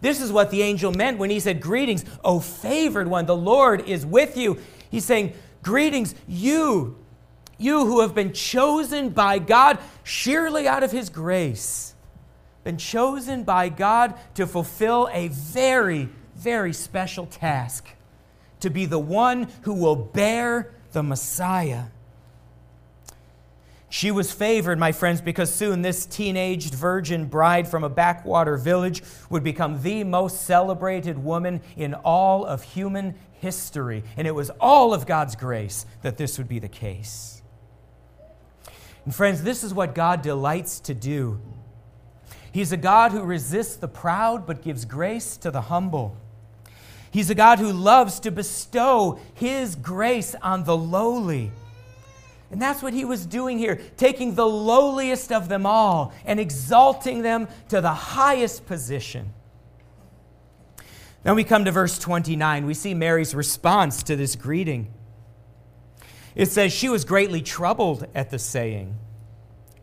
This 0.00 0.18
is 0.18 0.32
what 0.32 0.50
the 0.50 0.62
angel 0.62 0.92
meant 0.92 1.18
when 1.18 1.28
he 1.28 1.38
said, 1.38 1.60
Greetings, 1.60 2.06
O 2.24 2.40
favored 2.40 3.06
one, 3.06 3.26
the 3.26 3.36
Lord 3.36 3.86
is 3.86 4.06
with 4.06 4.38
you. 4.38 4.56
He's 4.90 5.04
saying, 5.04 5.34
Greetings, 5.62 6.14
you, 6.26 6.96
you 7.58 7.84
who 7.84 8.00
have 8.00 8.14
been 8.14 8.32
chosen 8.32 9.10
by 9.10 9.38
God 9.40 9.78
sheerly 10.04 10.66
out 10.66 10.82
of 10.82 10.90
his 10.90 11.10
grace 11.10 11.94
been 12.64 12.78
chosen 12.78 13.44
by 13.44 13.68
God 13.68 14.14
to 14.36 14.46
fulfill 14.46 15.10
a 15.12 15.28
very, 15.28 16.08
very 16.34 16.72
special 16.72 17.26
task 17.26 17.86
to 18.60 18.70
be 18.70 18.86
the 18.86 18.98
one 18.98 19.48
who 19.62 19.74
will 19.74 19.96
bear 19.96 20.72
the 20.92 21.02
Messiah. 21.02 21.88
She 23.92 24.12
was 24.12 24.30
favored, 24.30 24.78
my 24.78 24.92
friends, 24.92 25.20
because 25.20 25.52
soon 25.52 25.82
this 25.82 26.06
teenaged 26.06 26.72
virgin 26.72 27.26
bride 27.26 27.66
from 27.66 27.82
a 27.82 27.88
backwater 27.88 28.56
village 28.56 29.02
would 29.28 29.42
become 29.42 29.82
the 29.82 30.04
most 30.04 30.42
celebrated 30.46 31.18
woman 31.18 31.60
in 31.76 31.94
all 31.94 32.46
of 32.46 32.62
human 32.62 33.16
history. 33.32 34.04
And 34.16 34.28
it 34.28 34.34
was 34.34 34.48
all 34.60 34.94
of 34.94 35.06
God's 35.06 35.34
grace 35.34 35.86
that 36.02 36.16
this 36.16 36.38
would 36.38 36.48
be 36.48 36.60
the 36.60 36.68
case. 36.68 37.42
And 39.04 39.12
friends, 39.12 39.42
this 39.42 39.64
is 39.64 39.74
what 39.74 39.94
God 39.94 40.22
delights 40.22 40.78
to 40.80 40.94
do 40.94 41.40
He's 42.52 42.72
a 42.72 42.76
God 42.76 43.12
who 43.12 43.22
resists 43.22 43.76
the 43.76 43.88
proud 43.88 44.46
but 44.46 44.62
gives 44.62 44.84
grace 44.84 45.36
to 45.38 45.50
the 45.50 45.62
humble. 45.62 46.16
He's 47.12 47.30
a 47.30 47.34
God 47.34 47.58
who 47.58 47.72
loves 47.72 48.20
to 48.20 48.30
bestow 48.30 49.20
His 49.34 49.76
grace 49.76 50.34
on 50.42 50.64
the 50.64 50.76
lowly. 50.76 51.52
And 52.50 52.60
that's 52.60 52.82
what 52.82 52.92
he 52.92 53.04
was 53.04 53.26
doing 53.26 53.58
here, 53.58 53.80
taking 53.96 54.34
the 54.34 54.46
lowliest 54.46 55.30
of 55.30 55.48
them 55.48 55.66
all 55.66 56.12
and 56.24 56.40
exalting 56.40 57.22
them 57.22 57.48
to 57.68 57.80
the 57.80 57.92
highest 57.92 58.66
position. 58.66 59.32
Then 61.22 61.36
we 61.36 61.44
come 61.44 61.64
to 61.64 61.70
verse 61.70 61.98
29. 61.98 62.66
We 62.66 62.74
see 62.74 62.94
Mary's 62.94 63.34
response 63.34 64.02
to 64.04 64.16
this 64.16 64.34
greeting. 64.36 64.92
It 66.34 66.46
says, 66.46 66.72
She 66.72 66.88
was 66.88 67.04
greatly 67.04 67.42
troubled 67.42 68.06
at 68.14 68.30
the 68.30 68.38
saying 68.38 68.96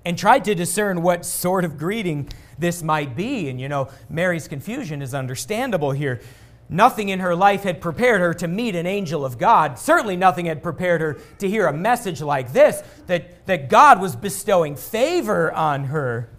and 0.04 0.18
tried 0.18 0.46
to 0.46 0.56
discern 0.56 1.02
what 1.02 1.26
sort 1.26 1.64
of 1.64 1.78
greeting 1.78 2.30
this 2.58 2.82
might 2.82 3.16
be. 3.16 3.50
And 3.50 3.62
you 3.62 3.70
know, 3.70 3.90
Mary's 4.10 4.48
confusion 4.48 5.02
is 5.02 5.14
understandable 5.14 5.92
here. 5.92 6.22
Nothing 6.70 7.10
in 7.10 7.20
her 7.20 7.36
life 7.36 7.64
had 7.64 7.80
prepared 7.80 8.20
her 8.20 8.34
to 8.36 8.48
meet 8.48 8.76
an 8.76 8.86
angel 8.86 9.24
of 9.24 9.38
God. 9.38 9.80
Certainly, 9.80 10.18
nothing 10.18 10.48
had 10.48 10.62
prepared 10.62 11.00
her 11.00 11.14
to 11.40 11.50
hear 11.50 11.66
a 11.66 11.74
message 11.74 12.22
like 12.22 12.52
this 12.52 12.84
that, 13.08 13.46
that 13.46 13.70
God 13.70 14.02
was 14.02 14.16
bestowing 14.16 14.76
favor 14.76 15.52
on 15.54 15.86
her, 15.86 16.30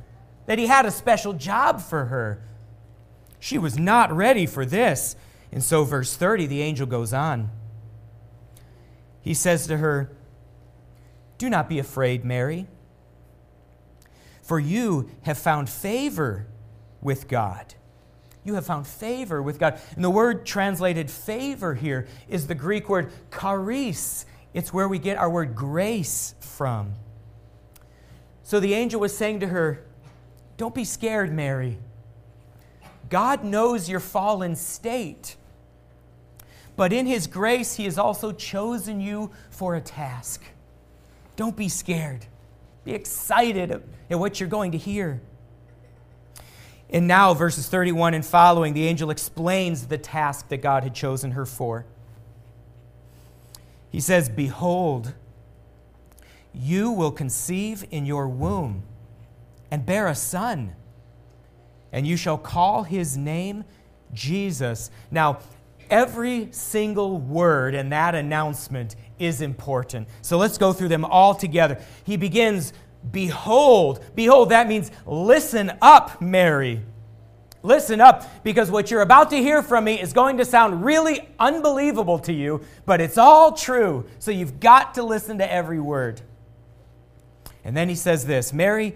that 0.47 0.59
He 0.59 0.67
had 0.67 0.85
a 0.85 0.91
special 0.91 1.33
job 1.33 1.81
for 1.81 2.07
her. 2.07 2.43
She 3.41 3.57
was 3.57 3.79
not 3.79 4.13
ready 4.13 4.45
for 4.45 4.67
this. 4.67 5.17
And 5.51 5.63
so, 5.63 5.85
verse 5.85 6.15
30, 6.15 6.47
the 6.47 6.61
angel 6.61 6.87
goes 6.87 7.15
on. 7.15 7.51
He 9.23 9.33
says 9.33 9.67
to 9.69 9.79
her, 9.79 10.15
Do 11.39 11.49
not 11.49 11.71
be 11.71 11.79
afraid, 11.79 12.23
Mary, 12.23 12.67
for 14.43 14.61
you 14.61 15.09
have 15.23 15.39
found 15.39 15.71
favor 15.71 16.47
with 17.01 17.29
God. 17.29 17.75
You 18.49 18.55
have 18.55 18.65
found 18.65 18.87
favor 18.87 19.43
with 19.43 19.59
God. 19.59 19.79
And 19.95 20.03
the 20.03 20.09
word 20.09 20.47
translated 20.47 21.11
favor 21.11 21.75
here 21.75 22.09
is 22.31 22.47
the 22.47 22.55
Greek 22.55 22.89
word 22.89 23.13
charis. 23.31 24.25
It's 24.55 24.73
where 24.73 24.89
we 24.89 24.99
get 24.99 25.19
our 25.19 25.29
word 25.29 25.55
grace 25.55 26.35
from. 26.41 26.95
So 28.45 28.59
the 28.59 28.73
angel 28.73 29.03
was 29.03 29.15
saying 29.15 29.41
to 29.41 29.49
her, 29.49 29.85
Don't 30.57 30.75
be 30.75 30.85
scared, 30.85 31.31
Mary. 31.31 31.77
God 33.11 33.45
knows 33.45 33.87
your 33.87 34.01
fallen 34.01 34.57
state. 34.57 35.37
But 36.75 36.91
in 36.91 37.05
His 37.05 37.27
grace, 37.27 37.75
He 37.75 37.85
has 37.85 37.99
also 37.99 38.33
chosen 38.33 38.99
you 38.99 39.31
for 39.51 39.77
a 39.77 39.81
task. 39.83 40.43
Don't 41.37 41.55
be 41.55 41.69
scared. 41.69 42.25
Be 42.87 42.95
excited 42.95 43.83
at 44.09 44.19
what 44.19 44.41
you're 44.41 44.49
going 44.49 44.73
to 44.73 44.79
hear. 44.79 45.21
And 46.91 47.07
now, 47.07 47.35
verses 47.35 47.69
31 47.69 48.15
and 48.15 48.25
following, 48.25 48.73
the 48.73 48.87
angel 48.87 49.11
explains 49.11 49.89
the 49.89 49.99
task 49.99 50.49
that 50.49 50.59
God 50.59 50.85
had 50.85 50.95
chosen 50.95 51.33
her 51.33 51.45
for. 51.45 51.85
He 53.91 54.01
says, 54.01 54.29
Behold, 54.29 55.13
you 56.55 56.91
will 56.91 57.11
conceive 57.11 57.85
in 57.91 58.07
your 58.07 58.29
womb 58.29 58.83
and 59.71 59.85
bear 59.85 60.07
a 60.09 60.15
son, 60.15 60.75
and 61.93 62.07
you 62.07 62.17
shall 62.17 62.39
call 62.39 62.85
his 62.85 63.17
name 63.17 63.65
Jesus. 64.15 64.91
Now, 65.11 65.41
every 65.91 66.49
single 66.53 67.19
word 67.19 67.75
in 67.75 67.91
that 67.91 68.15
announcement 68.15 68.97
is 69.19 69.41
important. 69.41 70.09
So 70.23 70.39
let's 70.39 70.59
go 70.59 70.73
through 70.73 70.89
them 70.89 71.05
all 71.05 71.35
together. 71.35 71.81
He 72.05 72.17
begins 72.17 72.73
Behold, 73.11 74.05
behold, 74.15 74.51
that 74.51 74.69
means 74.69 74.91
listen 75.07 75.73
up, 75.81 76.21
Mary. 76.21 76.83
Listen 77.63 78.01
up, 78.01 78.45
because 78.45 78.71
what 78.71 78.91
you're 78.91 79.03
about 79.03 79.31
to 79.31 79.37
hear 79.37 79.63
from 79.63 79.85
me 79.85 80.01
is 80.01 80.13
going 80.13 80.39
to 80.39 80.45
sound 80.45 80.85
really 80.85 81.29
unbelievable 81.41 82.19
to 82.21 82.33
you, 82.33 82.61
but 82.87 83.01
it's 83.01 83.19
all 83.19 83.53
true. 83.53 84.07
So 84.21 84.31
you've 84.31 84.61
got 84.61 84.95
to 84.95 85.03
listen 85.03 85.39
to 85.39 85.53
every 85.53 85.81
word. 85.81 86.21
And 87.65 87.77
then 87.77 87.89
he 87.89 87.97
says 87.97 88.27
this 88.27 88.53
Mary, 88.53 88.95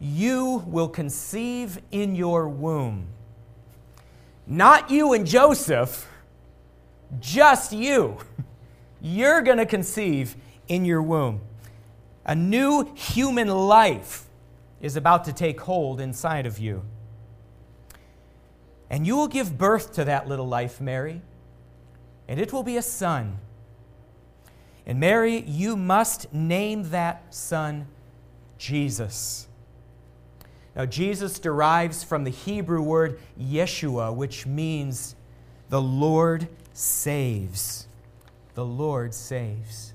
you 0.00 0.62
will 0.66 0.88
conceive 0.88 1.80
in 1.90 2.14
your 2.14 2.48
womb. 2.48 3.08
Not 4.46 4.90
you 4.90 5.12
and 5.12 5.26
Joseph, 5.26 6.08
just 7.20 7.72
you. 7.72 8.18
You're 9.00 9.42
going 9.42 9.58
to 9.58 9.66
conceive 9.66 10.36
in 10.68 10.84
your 10.84 11.02
womb. 11.02 11.40
A 12.24 12.34
new 12.34 12.92
human 12.94 13.48
life 13.48 14.26
is 14.80 14.96
about 14.96 15.24
to 15.24 15.32
take 15.32 15.60
hold 15.60 16.00
inside 16.00 16.46
of 16.46 16.58
you. 16.58 16.82
And 18.90 19.06
you 19.06 19.16
will 19.16 19.28
give 19.28 19.56
birth 19.56 19.94
to 19.94 20.04
that 20.04 20.28
little 20.28 20.46
life, 20.46 20.80
Mary, 20.80 21.22
and 22.28 22.38
it 22.38 22.52
will 22.52 22.62
be 22.62 22.76
a 22.76 22.82
son. 22.82 23.38
And 24.86 25.00
Mary, 25.00 25.40
you 25.40 25.76
must 25.76 26.32
name 26.32 26.90
that 26.90 27.34
son 27.34 27.86
Jesus. 28.58 29.48
Now, 30.76 30.86
Jesus 30.86 31.38
derives 31.38 32.04
from 32.04 32.24
the 32.24 32.30
Hebrew 32.30 32.82
word 32.82 33.18
Yeshua, 33.40 34.14
which 34.14 34.44
means 34.44 35.14
the 35.70 35.80
Lord 35.80 36.48
saves. 36.72 37.86
The 38.54 38.64
Lord 38.64 39.14
saves. 39.14 39.93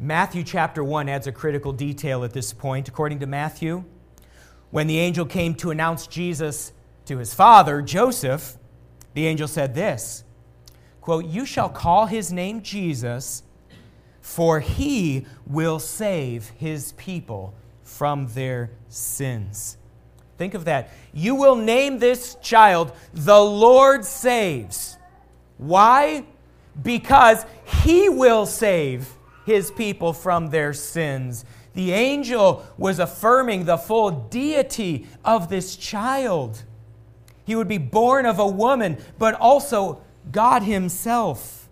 Matthew 0.00 0.44
chapter 0.44 0.84
1 0.84 1.08
adds 1.08 1.26
a 1.26 1.32
critical 1.32 1.72
detail 1.72 2.22
at 2.22 2.32
this 2.32 2.52
point. 2.52 2.88
According 2.88 3.18
to 3.18 3.26
Matthew, 3.26 3.84
when 4.70 4.86
the 4.86 4.98
angel 4.98 5.26
came 5.26 5.56
to 5.56 5.72
announce 5.72 6.06
Jesus 6.06 6.72
to 7.06 7.18
his 7.18 7.34
father, 7.34 7.82
Joseph, 7.82 8.58
the 9.14 9.26
angel 9.26 9.48
said 9.48 9.74
this 9.74 10.22
quote, 11.00 11.24
You 11.24 11.44
shall 11.44 11.68
call 11.68 12.06
his 12.06 12.32
name 12.32 12.62
Jesus, 12.62 13.42
for 14.20 14.60
he 14.60 15.26
will 15.46 15.80
save 15.80 16.50
his 16.50 16.92
people 16.92 17.52
from 17.82 18.28
their 18.34 18.70
sins. 18.88 19.78
Think 20.36 20.54
of 20.54 20.66
that. 20.66 20.90
You 21.12 21.34
will 21.34 21.56
name 21.56 21.98
this 21.98 22.36
child 22.40 22.92
the 23.12 23.40
Lord 23.40 24.04
saves. 24.04 24.96
Why? 25.56 26.24
Because 26.80 27.44
he 27.82 28.08
will 28.08 28.46
save 28.46 29.17
his 29.48 29.70
people 29.70 30.12
from 30.12 30.50
their 30.50 30.74
sins. 30.74 31.42
The 31.72 31.92
angel 31.92 32.66
was 32.76 32.98
affirming 32.98 33.64
the 33.64 33.78
full 33.78 34.10
deity 34.10 35.06
of 35.24 35.48
this 35.48 35.74
child. 35.74 36.64
He 37.46 37.54
would 37.54 37.66
be 37.66 37.78
born 37.78 38.26
of 38.26 38.38
a 38.38 38.46
woman, 38.46 38.98
but 39.18 39.34
also 39.34 40.02
God 40.30 40.62
Himself. 40.64 41.66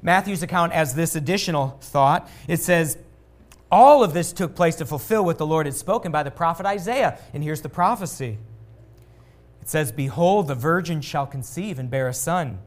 Matthew's 0.00 0.44
account 0.44 0.72
adds 0.72 0.94
this 0.94 1.16
additional 1.16 1.76
thought. 1.80 2.30
It 2.46 2.60
says, 2.60 2.98
All 3.68 4.04
of 4.04 4.14
this 4.14 4.32
took 4.32 4.54
place 4.54 4.76
to 4.76 4.86
fulfill 4.86 5.24
what 5.24 5.38
the 5.38 5.46
Lord 5.46 5.66
had 5.66 5.74
spoken 5.74 6.12
by 6.12 6.22
the 6.22 6.30
prophet 6.30 6.66
Isaiah. 6.66 7.18
And 7.34 7.42
here's 7.42 7.62
the 7.62 7.68
prophecy 7.68 8.38
it 9.60 9.68
says, 9.68 9.90
Behold, 9.90 10.46
the 10.46 10.54
virgin 10.54 11.00
shall 11.00 11.26
conceive 11.26 11.80
and 11.80 11.90
bear 11.90 12.06
a 12.06 12.14
son 12.14 12.60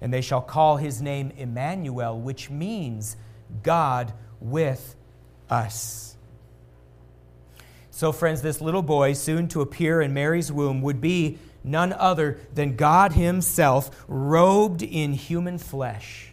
and 0.00 0.12
they 0.12 0.20
shall 0.20 0.42
call 0.42 0.76
his 0.76 1.00
name 1.00 1.32
Emmanuel, 1.36 2.18
which 2.18 2.50
means 2.50 3.16
God 3.62 4.12
with 4.40 4.96
us. 5.48 6.16
So, 7.90 8.12
friends, 8.12 8.42
this 8.42 8.60
little 8.60 8.82
boy, 8.82 9.14
soon 9.14 9.48
to 9.48 9.62
appear 9.62 10.02
in 10.02 10.12
Mary's 10.12 10.52
womb, 10.52 10.82
would 10.82 11.00
be 11.00 11.38
none 11.64 11.94
other 11.94 12.38
than 12.52 12.76
God 12.76 13.12
Himself, 13.12 14.04
robed 14.06 14.82
in 14.82 15.14
human 15.14 15.56
flesh. 15.56 16.32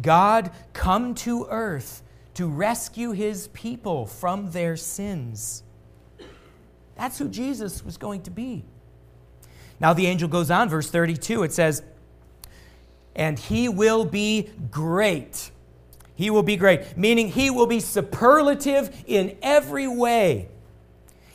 God 0.00 0.50
come 0.72 1.14
to 1.16 1.46
earth 1.50 2.02
to 2.34 2.46
rescue 2.46 3.12
His 3.12 3.48
people 3.48 4.06
from 4.06 4.50
their 4.50 4.76
sins. 4.76 5.62
That's 6.94 7.18
who 7.18 7.28
Jesus 7.28 7.82
was 7.82 7.96
going 7.96 8.22
to 8.24 8.30
be. 8.30 8.64
Now, 9.80 9.94
the 9.94 10.06
angel 10.06 10.28
goes 10.28 10.50
on, 10.50 10.68
verse 10.68 10.90
32, 10.90 11.42
it 11.42 11.52
says, 11.54 11.82
and 13.14 13.38
he 13.38 13.68
will 13.68 14.04
be 14.04 14.50
great. 14.70 15.50
He 16.14 16.30
will 16.30 16.42
be 16.42 16.56
great, 16.56 16.96
meaning 16.96 17.28
he 17.28 17.50
will 17.50 17.66
be 17.66 17.80
superlative 17.80 19.04
in 19.06 19.36
every 19.42 19.88
way 19.88 20.48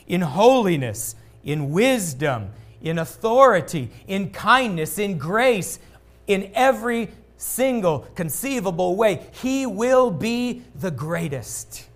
in 0.08 0.22
holiness, 0.22 1.16
in 1.44 1.72
wisdom, 1.72 2.52
in 2.82 3.00
authority, 3.00 3.90
in 4.08 4.30
kindness, 4.30 5.00
in 5.00 5.18
grace, 5.18 5.80
in 6.28 6.52
every 6.54 7.10
single 7.38 8.00
conceivable 8.16 8.96
way. 8.96 9.26
He 9.42 9.66
will 9.66 10.12
be 10.12 10.64
the 10.76 10.92
greatest. 10.92 11.88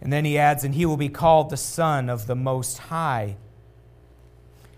And 0.00 0.12
then 0.12 0.24
he 0.24 0.38
adds, 0.38 0.64
and 0.64 0.74
he 0.74 0.86
will 0.86 0.96
be 0.96 1.10
called 1.10 1.50
the 1.50 1.58
Son 1.58 2.08
of 2.08 2.26
the 2.26 2.34
Most 2.34 2.78
High. 2.78 3.36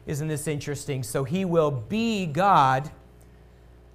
Isn't 0.04 0.26
this 0.26 0.48
interesting? 0.48 1.04
So 1.04 1.22
he 1.22 1.44
will 1.44 1.70
be 1.70 2.26
God 2.26 2.90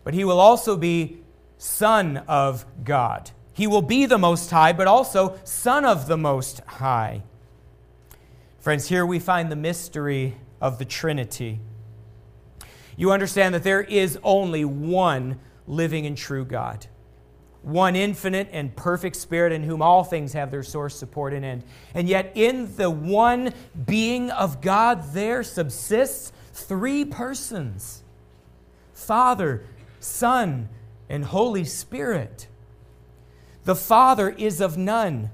but 0.07 0.13
he 0.13 0.23
will 0.23 0.39
also 0.39 0.77
be 0.77 1.17
Son 1.57 2.15
of 2.29 2.65
God. 2.85 3.29
He 3.51 3.67
will 3.67 3.81
be 3.81 4.05
the 4.05 4.17
Most 4.17 4.49
High, 4.49 4.71
but 4.71 4.87
also 4.87 5.37
Son 5.43 5.83
of 5.83 6.07
the 6.07 6.15
Most 6.15 6.61
High. 6.61 7.23
Friends, 8.57 8.87
here 8.87 9.05
we 9.05 9.19
find 9.19 9.51
the 9.51 9.57
mystery 9.57 10.37
of 10.61 10.79
the 10.79 10.85
Trinity. 10.85 11.59
You 12.95 13.11
understand 13.11 13.53
that 13.53 13.63
there 13.63 13.81
is 13.81 14.17
only 14.23 14.63
one 14.63 15.39
living 15.67 16.05
and 16.05 16.17
true 16.17 16.45
God, 16.45 16.87
one 17.61 17.97
infinite 17.97 18.47
and 18.53 18.73
perfect 18.77 19.17
Spirit 19.17 19.51
in 19.51 19.63
whom 19.63 19.81
all 19.81 20.05
things 20.05 20.31
have 20.31 20.51
their 20.51 20.63
source, 20.63 20.95
support, 20.95 21.33
and 21.33 21.43
end. 21.43 21.65
And 21.93 22.07
yet, 22.07 22.31
in 22.33 22.73
the 22.77 22.89
one 22.89 23.53
being 23.85 24.31
of 24.31 24.61
God, 24.61 25.11
there 25.11 25.43
subsists 25.43 26.31
three 26.53 27.03
persons 27.03 28.05
Father, 28.97 29.63
Son, 29.99 30.69
and 31.09 31.25
Holy 31.25 31.63
Spirit. 31.63 32.47
The 33.63 33.75
Father 33.75 34.29
is 34.29 34.61
of 34.61 34.77
none. 34.77 35.29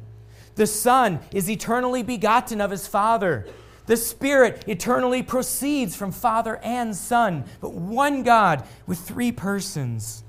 The 0.56 0.68
Son 0.68 1.20
is 1.32 1.50
eternally 1.50 2.04
begotten 2.04 2.62
of 2.62 2.72
his 2.72 2.88
Father. 2.88 3.48
The 3.86 3.98
Spirit 3.98 4.64
eternally 4.68 5.24
proceeds 5.24 5.96
from 5.96 6.12
Father 6.12 6.58
and 6.64 6.96
Son, 6.96 7.46
but 7.60 7.74
one 7.74 8.24
God 8.24 8.66
with 8.88 9.00
three 9.00 9.32
persons. 9.32 10.24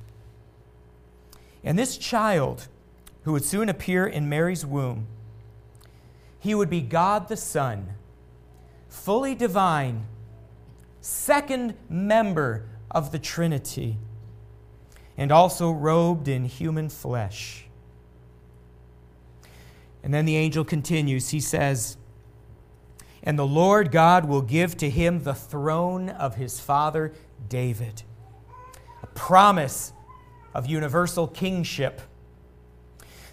And 1.63 1.79
this 1.79 1.97
child, 1.97 2.69
who 3.23 3.33
would 3.33 3.45
soon 3.45 3.69
appear 3.69 4.07
in 4.07 4.29
Mary's 4.29 4.67
womb, 4.67 5.07
he 6.39 6.55
would 6.55 6.69
be 6.69 6.83
God 6.83 7.29
the 7.29 7.37
Son, 7.37 7.95
fully 8.89 9.35
divine, 9.35 10.07
second 11.01 11.75
member 11.89 12.67
of 12.91 13.13
the 13.13 13.19
Trinity, 13.19 13.97
and 15.17 15.31
also 15.31 15.71
robed 15.71 16.29
in 16.29 16.45
human 16.45 16.89
flesh. 16.89 17.67
And 20.03 20.13
then 20.13 20.27
the 20.27 20.37
angel 20.37 20.65
continues. 20.65 21.31
He 21.31 21.41
says, 21.41 21.97
And 23.23 23.39
the 23.39 23.47
Lord 23.47 23.91
God 23.91 24.27
will 24.27 24.43
give 24.43 24.77
to 24.79 24.91
him 24.91 25.23
the 25.23 25.35
throne 25.35 26.11
of 26.11 26.35
his 26.35 26.61
father 26.61 27.13
David. 27.49 28.03
A 29.03 29.07
promise 29.09 29.93
of 30.53 30.67
universal 30.67 31.27
kingship. 31.27 32.03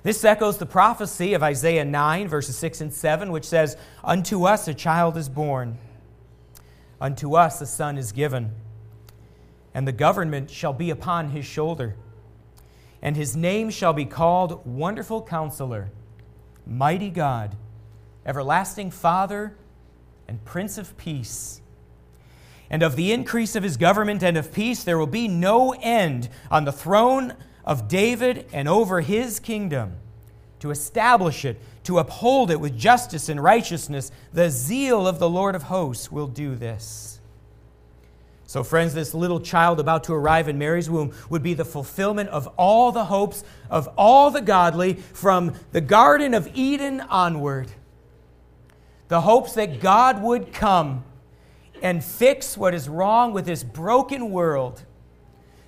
This 0.04 0.24
echoes 0.24 0.58
the 0.58 0.66
prophecy 0.66 1.34
of 1.34 1.44
Isaiah 1.44 1.86
9, 1.86 2.28
verses 2.28 2.58
6 2.58 2.82
and 2.82 2.94
7, 2.94 3.32
which 3.32 3.46
says, 3.46 3.78
Unto 4.04 4.46
us 4.46 4.68
a 4.68 4.74
child 4.74 5.16
is 5.16 5.30
born, 5.30 5.78
unto 7.00 7.36
us 7.36 7.62
a 7.62 7.68
son 7.68 7.98
is 7.98 8.12
given, 8.12 8.52
and 9.74 9.88
the 9.88 9.92
government 9.92 10.50
shall 10.50 10.74
be 10.74 10.90
upon 10.90 11.30
his 11.30 11.46
shoulder. 11.46 11.96
And 13.02 13.16
his 13.16 13.36
name 13.36 13.70
shall 13.70 13.94
be 13.94 14.06
called 14.06 14.66
Wonderful 14.66 15.24
Counselor, 15.24 15.92
Mighty 16.68 17.10
God, 17.10 17.56
Everlasting 18.26 18.92
Father, 18.92 19.56
and 20.28 20.44
Prince 20.46 20.78
of 20.78 20.98
Peace. 20.98 21.62
And 22.70 22.84
of 22.84 22.96
the 22.96 23.12
increase 23.12 23.56
of 23.56 23.64
his 23.64 23.78
government 23.78 24.24
and 24.24 24.38
of 24.38 24.54
peace 24.54 24.84
there 24.84 24.98
will 24.98 25.08
be 25.08 25.28
no 25.28 25.72
end 25.82 26.30
on 26.50 26.66
the 26.66 26.72
throne 26.72 27.34
of 27.66 27.88
David 27.88 28.46
and 28.54 28.68
over 28.68 29.02
his 29.02 29.40
kingdom, 29.40 29.98
to 30.60 30.72
establish 30.72 31.44
it, 31.44 31.60
to 31.84 32.00
uphold 32.00 32.52
it 32.52 32.60
with 32.60 32.78
justice 32.78 33.30
and 33.30 33.42
righteousness. 33.42 34.12
The 34.32 34.50
zeal 34.50 35.08
of 35.08 35.20
the 35.20 35.30
Lord 35.30 35.56
of 35.56 35.64
hosts 35.64 36.12
will 36.12 36.28
do 36.28 36.56
this. 36.56 37.21
So, 38.52 38.66
friends, 38.66 38.94
this 38.94 39.14
little 39.14 39.40
child 39.40 39.80
about 39.80 40.04
to 40.04 40.14
arrive 40.14 40.50
in 40.50 40.58
Mary's 40.58 40.90
womb 40.90 41.14
would 41.30 41.42
be 41.42 41.54
the 41.54 41.64
fulfillment 41.64 42.28
of 42.32 42.48
all 42.58 42.92
the 42.92 43.06
hopes 43.06 43.46
of 43.70 43.88
all 43.98 44.30
the 44.30 44.42
godly 44.42 44.96
from 44.96 45.54
the 45.72 45.80
Garden 45.80 46.34
of 46.34 46.50
Eden 46.54 47.00
onward. 47.00 47.72
The 49.08 49.22
hopes 49.22 49.54
that 49.54 49.80
God 49.80 50.22
would 50.22 50.52
come 50.52 51.06
and 51.82 52.04
fix 52.04 52.58
what 52.58 52.74
is 52.74 52.90
wrong 52.90 53.32
with 53.32 53.46
this 53.46 53.64
broken 53.64 54.32
world. 54.32 54.84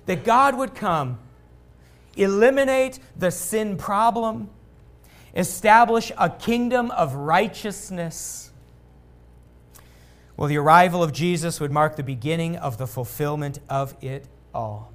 That 0.04 0.22
God 0.22 0.54
would 0.58 0.74
come 0.74 1.18
eliminate 2.18 2.98
the 3.16 3.30
sin 3.30 3.78
problem, 3.78 4.50
establish 5.34 6.12
a 6.18 6.28
kingdom 6.28 6.90
of 6.90 7.14
righteousness. 7.14 8.50
Well, 10.36 10.48
the 10.48 10.58
arrival 10.58 11.02
of 11.02 11.12
Jesus 11.12 11.60
would 11.60 11.70
mark 11.70 11.96
the 11.96 12.02
beginning 12.02 12.56
of 12.56 12.76
the 12.76 12.86
fulfillment 12.86 13.60
of 13.68 13.96
it 14.02 14.26
all. 14.52 14.92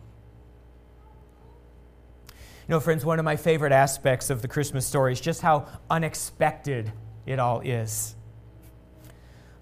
You 2.29 2.75
know, 2.75 2.79
friends, 2.79 3.03
one 3.03 3.17
of 3.17 3.25
my 3.25 3.35
favorite 3.35 3.71
aspects 3.71 4.29
of 4.29 4.41
the 4.41 4.47
Christmas 4.47 4.85
story 4.85 5.13
is 5.13 5.21
just 5.21 5.41
how 5.41 5.65
unexpected 5.89 6.91
it 7.25 7.39
all 7.39 7.61
is. 7.61 8.15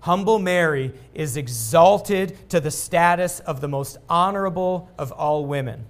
Humble 0.01 0.39
Mary 0.39 0.93
is 1.13 1.37
exalted 1.37 2.49
to 2.49 2.59
the 2.59 2.71
status 2.71 3.39
of 3.39 3.61
the 3.61 3.67
most 3.67 3.97
honorable 4.09 4.89
of 4.97 5.11
all 5.11 5.45
women. 5.45 5.85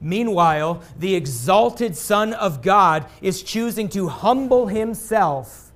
Meanwhile, 0.00 0.82
the 0.98 1.14
exalted 1.14 1.96
Son 1.96 2.34
of 2.34 2.62
God 2.62 3.06
is 3.20 3.42
choosing 3.42 3.88
to 3.90 4.08
humble 4.08 4.66
himself, 4.66 5.71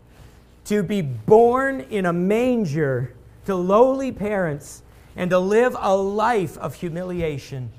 to 0.66 0.83
be 0.83 1.00
born 1.00 1.81
in 1.81 2.07
a 2.07 2.12
manger 2.12 3.14
to 3.46 3.55
lowly 3.55 4.12
parents, 4.12 4.83
and 5.14 5.31
to 5.31 5.38
live 5.38 5.74
a 5.81 5.96
life 5.96 6.59
of 6.59 6.74
humiliation. 6.74 7.70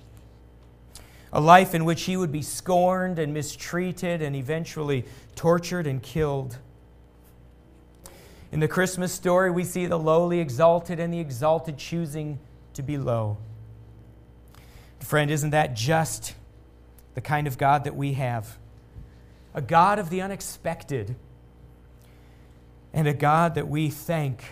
A 1.32 1.42
life 1.42 1.76
in 1.76 1.86
which 1.86 2.04
he 2.04 2.18
would 2.18 2.32
be 2.32 2.42
scorned 2.42 3.20
and 3.20 3.34
mistreated 3.34 4.22
and 4.22 4.36
eventually 4.36 5.06
tortured 5.36 5.86
and 5.86 6.02
killed. 6.02 6.58
In 8.52 8.62
the 8.62 8.68
Christmas 8.68 9.12
story, 9.12 9.52
we 9.52 9.66
see 9.66 9.86
the 9.86 10.00
lowly 10.00 10.40
exalted 10.40 11.00
and 11.00 11.14
the 11.14 11.20
exalted 11.20 11.78
choosing 11.78 12.40
to 12.74 12.82
be 12.82 12.98
low. 12.98 13.38
Friend, 15.00 15.30
isn't 15.30 15.52
that 15.52 15.76
just 15.76 16.34
the 17.14 17.22
kind 17.22 17.46
of 17.46 17.58
God 17.58 17.84
that 17.84 17.96
we 17.96 18.14
have? 18.14 18.58
A 19.54 19.62
God 19.62 20.00
of 20.00 20.10
the 20.10 20.22
unexpected, 20.22 21.16
and 22.98 23.08
a 23.08 23.14
God 23.14 23.54
that 23.54 23.68
we 23.68 23.92
thank, 23.92 24.44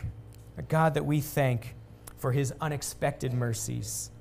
a 0.56 0.62
God 0.62 0.94
that 0.94 1.04
we 1.04 1.20
thank 1.20 1.74
for 2.16 2.32
his 2.32 2.54
unexpected 2.62 3.34
mercies. 3.34 4.12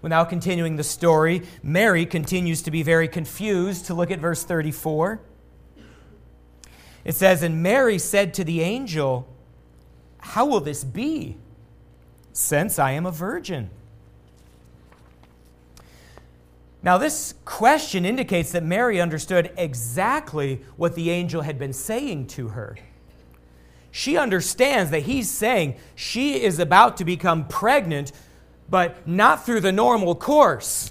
Now 0.00 0.22
continuing 0.22 0.76
the 0.76 0.84
story, 0.84 1.42
Mary 1.60 2.06
continues 2.06 2.62
to 2.62 2.70
be 2.70 2.84
very 2.84 3.08
confused. 3.08 3.86
To 3.86 3.94
look 3.94 4.12
at 4.12 4.20
verse 4.20 4.44
34, 4.44 5.20
it 7.04 7.16
says, 7.16 7.42
And 7.42 7.64
Mary 7.64 7.98
said 7.98 8.32
to 8.34 8.44
the 8.44 8.60
angel, 8.60 9.26
How 10.18 10.46
will 10.46 10.60
this 10.60 10.84
be, 10.84 11.36
since 12.32 12.78
I 12.78 12.92
am 12.92 13.06
a 13.06 13.10
virgin? 13.10 13.70
Now, 16.88 16.96
this 16.96 17.34
question 17.44 18.06
indicates 18.06 18.52
that 18.52 18.62
Mary 18.62 18.98
understood 18.98 19.52
exactly 19.58 20.62
what 20.78 20.94
the 20.94 21.10
angel 21.10 21.42
had 21.42 21.58
been 21.58 21.74
saying 21.74 22.28
to 22.28 22.48
her. 22.48 22.78
She 23.90 24.16
understands 24.16 24.90
that 24.92 25.00
he's 25.00 25.30
saying 25.30 25.76
she 25.94 26.42
is 26.42 26.58
about 26.58 26.96
to 26.96 27.04
become 27.04 27.46
pregnant, 27.46 28.12
but 28.70 29.06
not 29.06 29.44
through 29.44 29.60
the 29.60 29.70
normal 29.70 30.14
course. 30.14 30.90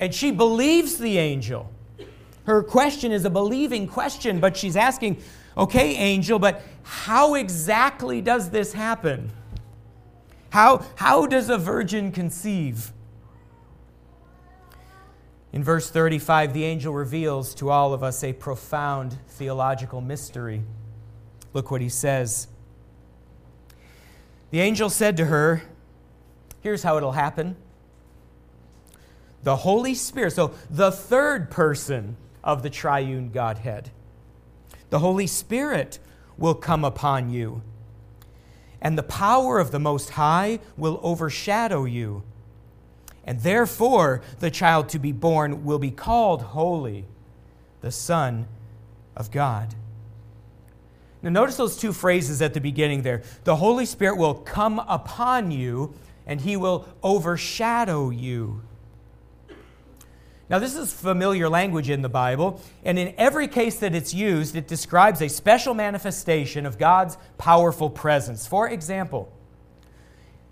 And 0.00 0.12
she 0.12 0.32
believes 0.32 0.98
the 0.98 1.18
angel. 1.18 1.70
Her 2.42 2.64
question 2.64 3.12
is 3.12 3.24
a 3.24 3.30
believing 3.30 3.86
question, 3.86 4.40
but 4.40 4.56
she's 4.56 4.74
asking, 4.74 5.22
okay, 5.56 5.94
angel, 5.94 6.40
but 6.40 6.62
how 6.82 7.36
exactly 7.36 8.20
does 8.20 8.50
this 8.50 8.72
happen? 8.72 9.30
How, 10.50 10.84
how 10.96 11.26
does 11.26 11.48
a 11.48 11.58
virgin 11.58 12.10
conceive? 12.10 12.92
In 15.52 15.64
verse 15.64 15.90
35, 15.90 16.52
the 16.52 16.64
angel 16.64 16.92
reveals 16.92 17.54
to 17.54 17.70
all 17.70 17.94
of 17.94 18.02
us 18.02 18.22
a 18.22 18.32
profound 18.32 19.18
theological 19.28 20.00
mystery. 20.00 20.62
Look 21.54 21.70
what 21.70 21.80
he 21.80 21.88
says. 21.88 22.48
The 24.50 24.60
angel 24.60 24.90
said 24.90 25.16
to 25.16 25.26
her, 25.26 25.62
Here's 26.60 26.82
how 26.82 26.96
it'll 26.96 27.12
happen. 27.12 27.56
The 29.42 29.56
Holy 29.56 29.94
Spirit, 29.94 30.32
so 30.32 30.52
the 30.68 30.90
third 30.90 31.50
person 31.50 32.16
of 32.42 32.62
the 32.62 32.70
triune 32.70 33.30
Godhead, 33.30 33.90
the 34.90 34.98
Holy 34.98 35.26
Spirit 35.26 35.98
will 36.36 36.54
come 36.54 36.84
upon 36.84 37.30
you, 37.30 37.62
and 38.80 38.98
the 38.98 39.02
power 39.02 39.58
of 39.58 39.70
the 39.70 39.78
Most 39.78 40.10
High 40.10 40.60
will 40.76 41.00
overshadow 41.02 41.84
you. 41.84 42.22
And 43.28 43.42
therefore, 43.42 44.22
the 44.38 44.50
child 44.50 44.88
to 44.88 44.98
be 44.98 45.12
born 45.12 45.66
will 45.66 45.78
be 45.78 45.90
called 45.90 46.40
holy, 46.40 47.04
the 47.82 47.90
Son 47.90 48.46
of 49.14 49.30
God. 49.30 49.74
Now, 51.20 51.28
notice 51.28 51.56
those 51.58 51.76
two 51.76 51.92
phrases 51.92 52.40
at 52.40 52.54
the 52.54 52.60
beginning 52.62 53.02
there. 53.02 53.20
The 53.44 53.56
Holy 53.56 53.84
Spirit 53.84 54.16
will 54.16 54.32
come 54.32 54.78
upon 54.78 55.50
you, 55.50 55.92
and 56.26 56.40
he 56.40 56.56
will 56.56 56.88
overshadow 57.02 58.08
you. 58.08 58.62
Now, 60.48 60.58
this 60.58 60.74
is 60.74 60.90
familiar 60.90 61.50
language 61.50 61.90
in 61.90 62.00
the 62.00 62.08
Bible, 62.08 62.62
and 62.82 62.98
in 62.98 63.12
every 63.18 63.46
case 63.46 63.78
that 63.80 63.94
it's 63.94 64.14
used, 64.14 64.56
it 64.56 64.66
describes 64.66 65.20
a 65.20 65.28
special 65.28 65.74
manifestation 65.74 66.64
of 66.64 66.78
God's 66.78 67.18
powerful 67.36 67.90
presence. 67.90 68.46
For 68.46 68.70
example, 68.70 69.30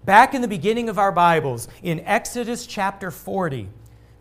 Back 0.06 0.34
in 0.34 0.40
the 0.40 0.46
beginning 0.46 0.88
of 0.88 1.00
our 1.00 1.10
Bibles, 1.10 1.66
in 1.82 1.98
Exodus 1.98 2.64
chapter 2.64 3.10
40, 3.10 3.68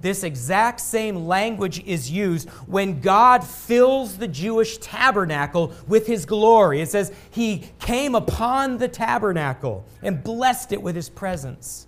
this 0.02 0.24
exact 0.24 0.82
same 0.82 1.28
language 1.28 1.80
is 1.86 2.10
used 2.10 2.50
when 2.66 3.02
God 3.02 3.44
fills 3.44 4.18
the 4.18 4.28
Jewish 4.28 4.80
tabernacle 4.80 5.74
with 5.88 6.08
his 6.08 6.26
glory. 6.26 6.82
It 6.82 6.90
says, 6.90 7.14
He 7.30 7.70
came 7.80 8.16
upon 8.16 8.80
the 8.80 8.88
tabernacle 8.88 9.86
and 10.02 10.24
blessed 10.24 10.72
it 10.72 10.82
with 10.82 10.96
his 10.96 11.08
presence. 11.08 11.86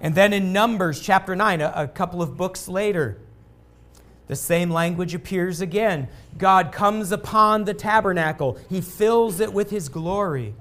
And 0.00 0.16
then 0.16 0.32
in 0.32 0.52
Numbers 0.52 1.00
chapter 1.00 1.36
9, 1.36 1.60
a, 1.60 1.72
a 1.76 1.88
couple 1.88 2.20
of 2.20 2.36
books 2.36 2.66
later, 2.66 3.16
The 4.26 4.34
same 4.34 4.70
language 4.70 5.14
appears 5.14 5.60
again. 5.60 6.08
God 6.36 6.72
comes 6.72 7.12
upon 7.12 7.64
the 7.64 7.74
tabernacle, 7.74 8.58
He 8.68 8.80
fills 8.80 9.38
it 9.38 9.52
with 9.52 9.70
His 9.70 9.88
glory. 9.88 10.54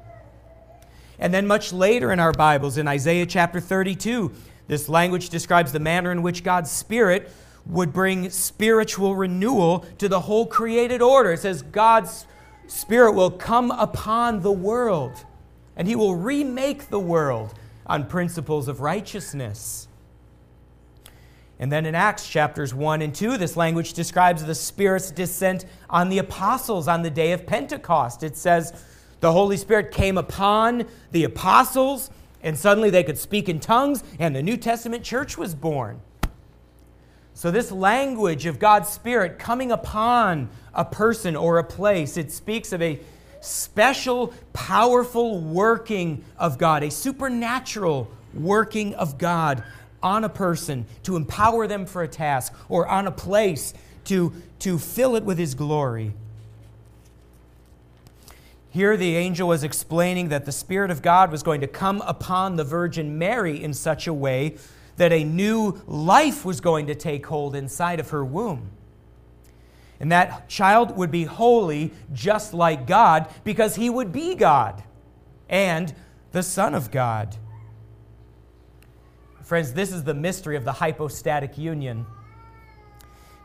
And 1.19 1.33
then, 1.33 1.47
much 1.47 1.71
later 1.71 2.11
in 2.11 2.19
our 2.19 2.31
Bibles, 2.31 2.77
in 2.77 2.87
Isaiah 2.87 3.25
chapter 3.25 3.59
32, 3.59 4.31
this 4.67 4.89
language 4.89 5.29
describes 5.29 5.71
the 5.71 5.79
manner 5.79 6.11
in 6.11 6.21
which 6.21 6.43
God's 6.43 6.71
Spirit 6.71 7.31
would 7.65 7.93
bring 7.93 8.29
spiritual 8.29 9.15
renewal 9.15 9.85
to 9.97 10.09
the 10.09 10.21
whole 10.21 10.45
created 10.45 11.01
order. 11.01 11.31
It 11.31 11.39
says, 11.39 11.61
God's 11.61 12.25
Spirit 12.67 13.13
will 13.13 13.31
come 13.31 13.71
upon 13.71 14.41
the 14.41 14.51
world, 14.51 15.25
and 15.75 15.87
He 15.87 15.95
will 15.95 16.15
remake 16.15 16.89
the 16.89 16.99
world 16.99 17.53
on 17.85 18.07
principles 18.07 18.67
of 18.67 18.81
righteousness. 18.81 19.87
And 21.59 21.71
then 21.71 21.85
in 21.85 21.95
Acts 21.95 22.27
chapters 22.27 22.73
1 22.73 23.01
and 23.01 23.13
2, 23.13 23.37
this 23.37 23.55
language 23.55 23.93
describes 23.93 24.43
the 24.43 24.55
Spirit's 24.55 25.11
descent 25.11 25.65
on 25.89 26.09
the 26.09 26.17
apostles 26.17 26.87
on 26.87 27.03
the 27.03 27.09
day 27.09 27.31
of 27.31 27.45
Pentecost. 27.45 28.23
It 28.23 28.35
says, 28.35 28.73
The 29.23 29.31
Holy 29.31 29.55
Spirit 29.55 29.91
came 29.91 30.17
upon 30.17 30.83
the 31.11 31.23
apostles, 31.23 32.09
and 32.41 32.57
suddenly 32.57 32.89
they 32.89 33.05
could 33.05 33.17
speak 33.17 33.47
in 33.47 33.61
tongues, 33.61 34.03
and 34.19 34.35
the 34.35 34.43
New 34.43 34.57
Testament 34.57 35.05
church 35.05 35.37
was 35.37 35.55
born. 35.55 36.01
So, 37.33 37.49
this 37.49 37.71
language 37.71 38.45
of 38.47 38.59
God's 38.59 38.89
Spirit 38.89 39.39
coming 39.39 39.71
upon 39.71 40.49
a 40.73 40.83
person 40.83 41.37
or 41.37 41.57
a 41.57 41.63
place, 41.63 42.17
it 42.17 42.33
speaks 42.33 42.73
of 42.73 42.81
a 42.81 42.99
special, 43.39 44.33
powerful 44.51 45.39
working 45.39 46.25
of 46.37 46.57
God, 46.57 46.83
a 46.83 46.91
supernatural 46.91 48.11
working 48.33 48.93
of 48.95 49.17
God 49.17 49.63
on 50.01 50.25
a 50.25 50.29
person 50.29 50.85
to 51.03 51.15
empower 51.15 51.65
them 51.65 51.85
for 51.85 52.03
a 52.03 52.09
task 52.09 52.53
or 52.67 52.89
on 52.89 53.07
a 53.07 53.11
place 53.11 53.73
to, 54.03 54.33
to 54.59 54.77
fill 54.77 55.15
it 55.15 55.23
with 55.23 55.37
His 55.37 55.55
glory. 55.55 56.11
Here, 58.73 58.97
the 58.97 59.15
angel 59.17 59.49
was 59.49 59.63
explaining 59.63 60.29
that 60.29 60.45
the 60.45 60.51
Spirit 60.51 60.89
of 60.89 61.03
God 61.03 61.31
was 61.31 61.43
going 61.43 61.61
to 61.61 61.67
come 61.67 62.01
upon 62.07 62.55
the 62.55 62.63
Virgin 62.63 63.19
Mary 63.19 63.63
in 63.63 63.71
such 63.71 64.07
a 64.07 64.13
way 64.13 64.57
that 64.97 65.13
a 65.13 65.23
new 65.23 65.79
life 65.85 66.43
was 66.43 66.59
going 66.59 66.87
to 66.87 66.95
take 66.95 67.27
hold 67.27 67.55
inside 67.55 67.99
of 67.99 68.09
her 68.09 68.25
womb. 68.25 68.71
And 69.99 70.11
that 70.11 70.49
child 70.49 70.97
would 70.97 71.11
be 71.11 71.25
holy 71.25 71.93
just 72.13 72.51
like 72.51 72.87
God 72.87 73.29
because 73.43 73.75
he 73.75 73.91
would 73.91 74.11
be 74.11 74.33
God 74.33 74.81
and 75.47 75.93
the 76.31 76.41
Son 76.41 76.73
of 76.73 76.89
God. 76.89 77.37
Friends, 79.43 79.73
this 79.73 79.91
is 79.91 80.03
the 80.03 80.15
mystery 80.15 80.55
of 80.55 80.65
the 80.65 80.71
hypostatic 80.71 81.59
union. 81.59 82.07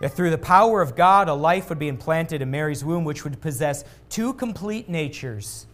That 0.00 0.14
through 0.14 0.30
the 0.30 0.38
power 0.38 0.80
of 0.80 0.94
God, 0.94 1.28
a 1.28 1.34
life 1.34 1.68
would 1.68 1.78
be 1.78 1.88
implanted 1.88 2.40
in 2.40 2.50
Mary's 2.50 2.84
womb 2.84 3.04
which 3.04 3.24
would 3.24 3.40
possess 3.40 3.84
two 4.08 4.32
complete 4.32 4.88
natures. 4.88 5.66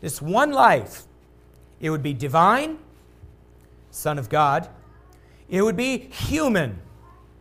This 0.00 0.20
one 0.20 0.52
life, 0.52 1.04
it 1.80 1.90
would 1.90 2.02
be 2.02 2.12
divine, 2.12 2.78
Son 3.90 4.18
of 4.18 4.28
God, 4.28 4.68
it 5.48 5.62
would 5.62 5.76
be 5.76 5.98
human, 5.98 6.80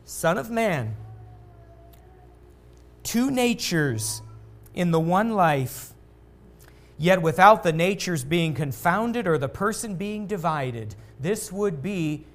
Son 0.05 0.37
of 0.37 0.51
Man. 0.51 0.95
Two 3.03 3.31
natures 3.31 4.21
in 4.75 4.91
the 4.91 4.99
one 4.99 5.31
life, 5.31 5.93
yet 6.97 7.21
without 7.21 7.63
the 7.63 7.73
natures 7.73 8.23
being 8.23 8.53
confounded 8.53 9.27
or 9.27 9.37
the 9.37 9.49
person 9.49 9.95
being 9.95 10.27
divided. 10.27 10.93
This 11.19 11.51
would 11.51 11.81
be 11.81 12.25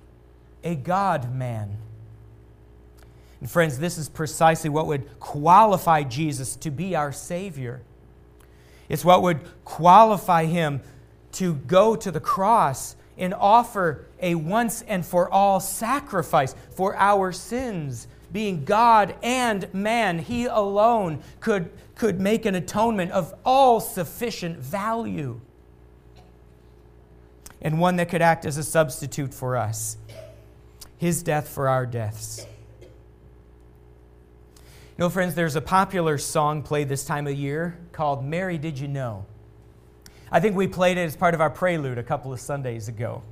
a 0.65 0.75
God 0.75 1.33
man. 1.33 1.77
And 3.41 3.51
friends, 3.51 3.79
this 3.79 3.99
is 3.99 4.09
precisely 4.09 4.71
what 4.71 4.87
would 4.87 5.21
qualify 5.21 6.03
Jesus 6.03 6.57
to 6.57 6.71
be 6.71 6.97
our 6.97 7.13
Savior. 7.13 7.83
It's 8.89 9.05
what 9.05 9.23
would 9.23 9.41
qualify 9.65 10.47
him 10.47 10.81
to 11.33 11.55
go 11.55 11.97
to 11.97 12.11
the 12.11 12.21
cross 12.21 12.97
and 13.19 13.35
offer 13.35 14.07
a 14.21 14.35
once 14.35 14.83
and 14.83 15.05
for 15.05 15.31
all 15.31 15.61
sacrifice 15.61 16.55
for 16.71 16.97
our 16.97 17.33
sins. 17.33 18.09
Being 18.33 18.65
God 18.65 19.15
and 19.23 19.73
man, 19.73 20.19
He 20.19 20.47
alone 20.47 21.23
could, 21.41 21.71
could 21.95 22.21
make 22.21 22.45
an 22.45 22.55
atonement 22.55 23.13
of 23.13 23.35
all 23.45 23.81
sufficient 23.81 24.59
value 24.59 25.41
and 27.63 27.81
one 27.81 27.97
that 27.97 28.09
could 28.09 28.23
act 28.23 28.45
as 28.45 28.59
a 28.59 28.63
substitute 28.63 29.33
for 29.33 29.57
us. 29.57 29.97
His 30.99 31.23
death 31.23 31.49
for 31.49 31.69
our 31.69 31.87
deaths. 31.87 32.47
Know, 34.99 35.11
friends, 35.11 35.35
there's 35.35 35.57
a 35.57 35.61
popular 35.61 36.17
song 36.17 36.63
played 36.63 36.89
this 36.89 37.05
time 37.05 37.27
of 37.27 37.35
year 37.35 37.79
called 37.93 38.25
Mary 38.25 38.57
Did 38.57 38.79
You 38.79 38.89
Know? 38.89 39.27
I 40.33 40.41
think 40.41 40.57
we 40.57 40.67
played 40.67 40.97
it 40.97 41.03
as 41.03 41.15
part 41.15 41.35
of 41.35 41.41
our 41.43 41.51
prelude 41.51 41.99
a 41.99 42.03
couple 42.03 42.33
of 42.33 42.41
Sundays 42.41 42.89
ago. 42.89 43.23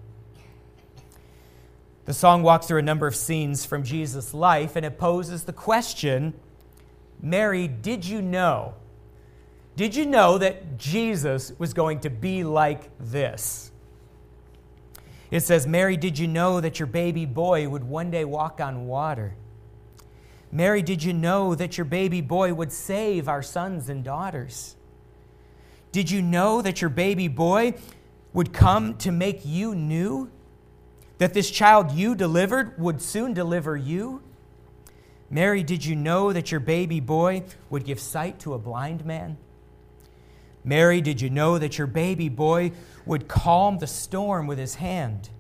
The 2.05 2.13
song 2.13 2.43
walks 2.43 2.67
through 2.67 2.81
a 2.81 2.83
number 2.83 3.07
of 3.07 3.17
scenes 3.17 3.65
from 3.65 3.83
Jesus' 3.83 4.35
life 4.35 4.77
and 4.77 4.85
it 4.85 4.99
poses 4.99 5.45
the 5.45 5.55
question 5.55 6.35
Mary, 7.23 7.67
did 7.67 8.05
you 8.05 8.21
know? 8.21 8.75
Did 9.75 9.97
you 9.97 10.05
know 10.05 10.37
that 10.37 10.77
Jesus 10.77 11.53
was 11.59 11.73
going 11.73 12.01
to 12.01 12.11
be 12.11 12.45
like 12.45 12.91
this? 13.01 13.73
It 15.31 15.41
says, 15.41 15.67
Mary, 15.67 15.97
did 15.97 16.19
you 16.19 16.29
know 16.29 16.61
that 16.61 16.79
your 16.79 16.87
baby 16.87 17.25
boy 17.25 17.67
would 17.67 17.85
one 17.85 18.11
day 18.11 18.27
walk 18.27 18.61
on 18.61 18.87
water? 18.87 19.35
Mary, 20.55 20.83
did 20.83 21.03
you 21.03 21.13
know 21.13 21.57
that 21.57 21.77
your 21.77 21.85
baby 21.85 22.21
boy 22.21 22.55
would 22.55 22.71
save 22.71 23.29
our 23.29 23.43
sons 23.43 23.89
and 23.89 24.05
daughters? 24.05 24.77
Did 25.91 26.13
you 26.13 26.23
know 26.23 26.63
that 26.63 26.81
your 26.81 26.91
baby 26.91 27.27
boy 27.27 27.75
would 28.33 28.53
come 28.53 28.97
to 28.99 29.11
make 29.11 29.41
you 29.45 29.75
new? 29.75 30.31
That 31.19 31.35
this 31.35 31.51
child 31.51 31.91
you 31.91 32.15
delivered 32.15 32.79
would 32.79 33.03
soon 33.03 33.35
deliver 33.35 33.77
you? 33.77 34.23
Mary, 35.29 35.65
did 35.65 35.85
you 35.85 35.97
know 35.97 36.33
that 36.33 36.53
your 36.53 36.61
baby 36.61 37.01
boy 37.01 37.43
would 37.69 37.85
give 37.85 37.99
sight 37.99 38.39
to 38.39 38.55
a 38.55 38.59
blind 38.59 39.05
man? 39.05 39.37
Mary, 40.63 41.01
did 41.01 41.21
you 41.21 41.31
know 41.31 41.59
that 41.59 41.79
your 41.79 41.89
baby 41.89 42.29
boy 42.29 42.71
would 43.05 43.27
calm 43.27 43.79
the 43.79 43.89
storm 43.89 44.47
with 44.47 44.59
his 44.59 44.77
hand? 44.77 45.31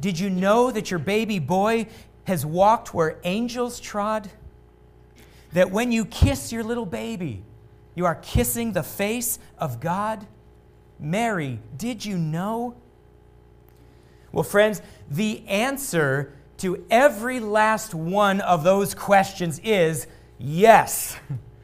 Did 0.00 0.18
you 0.18 0.28
know 0.28 0.72
that 0.72 0.90
your 0.90 0.98
baby 0.98 1.38
boy 1.38 1.86
has 2.28 2.46
walked 2.46 2.94
where 2.94 3.18
angels 3.24 3.80
trod? 3.80 4.30
That 5.54 5.70
when 5.70 5.90
you 5.92 6.04
kiss 6.04 6.52
your 6.52 6.62
little 6.62 6.86
baby, 6.86 7.42
you 7.94 8.04
are 8.04 8.14
kissing 8.14 8.72
the 8.72 8.82
face 8.82 9.38
of 9.58 9.80
God? 9.80 10.26
Mary, 11.00 11.58
did 11.76 12.04
you 12.04 12.18
know? 12.18 12.76
Well, 14.30 14.44
friends, 14.44 14.82
the 15.10 15.46
answer 15.48 16.34
to 16.58 16.84
every 16.90 17.40
last 17.40 17.94
one 17.94 18.40
of 18.42 18.62
those 18.62 18.94
questions 18.94 19.58
is 19.60 20.06
yes. 20.38 21.16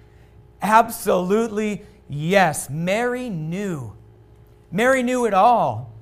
Absolutely 0.62 1.83
yes. 2.09 2.70
Mary 2.70 3.29
knew. 3.29 3.92
Mary 4.72 5.03
knew 5.03 5.27
it 5.27 5.35
all 5.35 5.92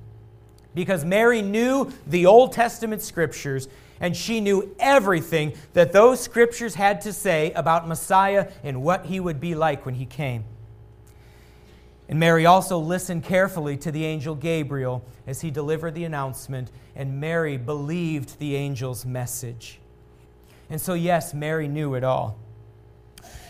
because 0.73 1.03
Mary 1.03 1.41
knew 1.41 1.91
the 2.07 2.25
Old 2.25 2.53
Testament 2.53 3.01
scriptures 3.01 3.67
and 4.03 4.17
she 4.17 4.41
knew 4.41 4.75
everything 4.79 5.53
that 5.71 5.93
those 5.93 6.19
scriptures 6.19 6.75
had 6.75 6.99
to 6.99 7.13
say 7.13 7.53
about 7.53 7.87
Messiah 7.87 8.51
and 8.61 8.83
what 8.83 9.05
he 9.05 9.17
would 9.17 9.39
be 9.39 9.55
like 9.55 9.85
when 9.85 9.95
he 9.95 10.05
came. 10.05 10.43
And 12.09 12.19
Mary 12.19 12.45
also 12.45 12.77
listened 12.77 13.23
carefully 13.23 13.77
to 13.77 13.93
the 13.93 14.03
angel 14.03 14.35
Gabriel 14.35 15.05
as 15.25 15.39
he 15.39 15.49
delivered 15.49 15.95
the 15.95 16.03
announcement, 16.03 16.69
and 16.97 17.21
Mary 17.21 17.55
believed 17.55 18.39
the 18.39 18.57
angel's 18.57 19.05
message. 19.05 19.79
And 20.69 20.81
so, 20.81 20.95
yes, 20.95 21.33
Mary 21.33 21.69
knew 21.69 21.93
it 21.93 22.03
all. 22.03 22.37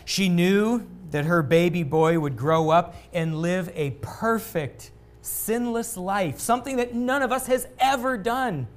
She 0.06 0.30
knew 0.30 0.86
that 1.10 1.26
her 1.26 1.42
baby 1.42 1.82
boy 1.82 2.20
would 2.20 2.38
grow 2.38 2.70
up 2.70 2.94
and 3.12 3.42
live 3.42 3.72
a 3.74 3.92
perfect, 4.02 4.92
sinless 5.24 5.98
life, 5.98 6.40
something 6.40 6.78
that 6.78 6.94
none 6.94 7.24
of 7.24 7.32
us 7.32 7.48
has 7.48 7.68
ever 7.80 8.20
done 8.20 8.68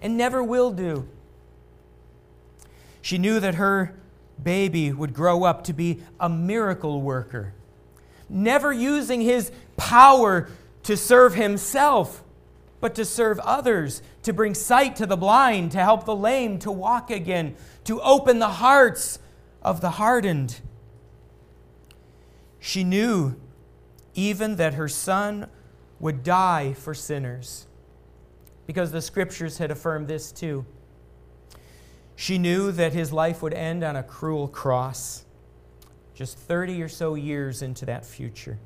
and 0.00 0.16
never 0.16 0.42
will 0.42 0.70
do. 0.70 1.06
She 3.06 3.18
knew 3.18 3.38
that 3.38 3.54
her 3.54 3.94
baby 4.42 4.90
would 4.90 5.14
grow 5.14 5.44
up 5.44 5.62
to 5.62 5.72
be 5.72 6.02
a 6.18 6.28
miracle 6.28 7.00
worker, 7.00 7.54
never 8.28 8.72
using 8.72 9.20
his 9.20 9.52
power 9.76 10.48
to 10.82 10.96
serve 10.96 11.36
himself, 11.36 12.24
but 12.80 12.96
to 12.96 13.04
serve 13.04 13.38
others, 13.38 14.02
to 14.24 14.32
bring 14.32 14.54
sight 14.54 14.96
to 14.96 15.06
the 15.06 15.16
blind, 15.16 15.70
to 15.70 15.78
help 15.78 16.04
the 16.04 16.16
lame 16.16 16.58
to 16.58 16.72
walk 16.72 17.12
again, 17.12 17.54
to 17.84 18.00
open 18.00 18.40
the 18.40 18.48
hearts 18.48 19.20
of 19.62 19.80
the 19.80 19.90
hardened. 19.90 20.60
She 22.58 22.82
knew 22.82 23.36
even 24.14 24.56
that 24.56 24.74
her 24.74 24.88
son 24.88 25.46
would 26.00 26.24
die 26.24 26.72
for 26.72 26.92
sinners, 26.92 27.68
because 28.66 28.90
the 28.90 29.00
scriptures 29.00 29.58
had 29.58 29.70
affirmed 29.70 30.08
this 30.08 30.32
too. 30.32 30.66
She 32.16 32.38
knew 32.38 32.72
that 32.72 32.94
his 32.94 33.12
life 33.12 33.42
would 33.42 33.52
end 33.52 33.84
on 33.84 33.94
a 33.94 34.02
cruel 34.02 34.48
cross, 34.48 35.24
just 36.14 36.38
30 36.38 36.82
or 36.82 36.88
so 36.88 37.14
years 37.14 37.60
into 37.60 37.84
that 37.84 38.06
future. 38.06 38.58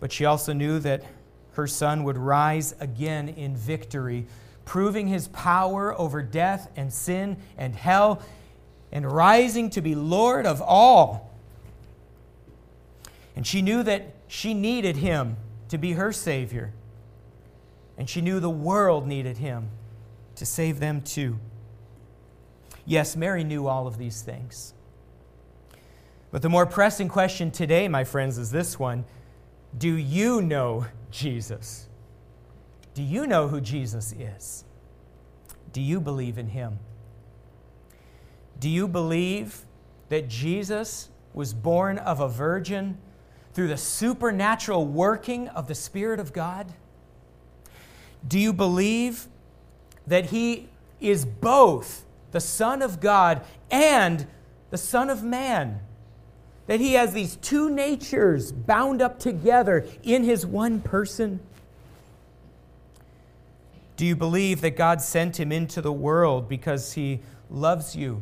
But 0.00 0.10
she 0.10 0.24
also 0.24 0.54
knew 0.54 0.78
that 0.80 1.04
her 1.52 1.66
son 1.66 2.02
would 2.04 2.16
rise 2.16 2.74
again 2.80 3.28
in 3.28 3.54
victory, 3.54 4.26
proving 4.64 5.06
his 5.06 5.28
power 5.28 5.98
over 6.00 6.22
death 6.22 6.70
and 6.76 6.92
sin 6.92 7.36
and 7.58 7.76
hell, 7.76 8.22
and 8.90 9.10
rising 9.10 9.68
to 9.70 9.82
be 9.82 9.94
Lord 9.94 10.46
of 10.46 10.62
all. 10.62 11.30
And 13.36 13.46
she 13.46 13.60
knew 13.60 13.82
that 13.82 14.14
she 14.28 14.54
needed 14.54 14.96
him 14.96 15.36
to 15.68 15.76
be 15.76 15.92
her 15.92 16.12
Savior. 16.12 16.72
And 17.98 18.08
she 18.08 18.20
knew 18.20 18.40
the 18.40 18.50
world 18.50 19.06
needed 19.06 19.38
him 19.38 19.68
to 20.36 20.46
save 20.46 20.80
them 20.80 21.02
too. 21.02 21.38
Yes, 22.86 23.16
Mary 23.16 23.44
knew 23.44 23.66
all 23.66 23.86
of 23.86 23.98
these 23.98 24.22
things. 24.22 24.74
But 26.30 26.42
the 26.42 26.48
more 26.48 26.66
pressing 26.66 27.08
question 27.08 27.50
today, 27.50 27.88
my 27.88 28.04
friends, 28.04 28.38
is 28.38 28.50
this 28.50 28.78
one 28.78 29.04
Do 29.76 29.96
you 29.96 30.42
know 30.42 30.86
Jesus? 31.10 31.88
Do 32.94 33.02
you 33.02 33.26
know 33.26 33.48
who 33.48 33.60
Jesus 33.60 34.12
is? 34.12 34.64
Do 35.72 35.80
you 35.80 36.00
believe 36.00 36.38
in 36.38 36.48
him? 36.48 36.78
Do 38.60 38.68
you 38.68 38.86
believe 38.86 39.64
that 40.08 40.28
Jesus 40.28 41.08
was 41.32 41.52
born 41.52 41.98
of 41.98 42.20
a 42.20 42.28
virgin 42.28 42.98
through 43.52 43.68
the 43.68 43.76
supernatural 43.76 44.86
working 44.86 45.48
of 45.48 45.66
the 45.66 45.74
Spirit 45.74 46.20
of 46.20 46.32
God? 46.32 46.72
Do 48.26 48.38
you 48.38 48.52
believe 48.52 49.26
that 50.06 50.26
he 50.26 50.68
is 51.00 51.24
both 51.24 52.04
the 52.34 52.40
Son 52.40 52.82
of 52.82 52.98
God 52.98 53.42
and 53.70 54.26
the 54.70 54.76
Son 54.76 55.08
of 55.08 55.22
Man? 55.22 55.78
That 56.66 56.80
he 56.80 56.94
has 56.94 57.12
these 57.12 57.36
two 57.36 57.70
natures 57.70 58.50
bound 58.50 59.00
up 59.00 59.20
together 59.20 59.86
in 60.02 60.24
his 60.24 60.44
one 60.44 60.80
person? 60.80 61.38
Do 63.96 64.04
you 64.04 64.16
believe 64.16 64.62
that 64.62 64.76
God 64.76 65.00
sent 65.00 65.38
him 65.38 65.52
into 65.52 65.80
the 65.80 65.92
world 65.92 66.48
because 66.48 66.94
he 66.94 67.20
loves 67.50 67.94
you? 67.94 68.20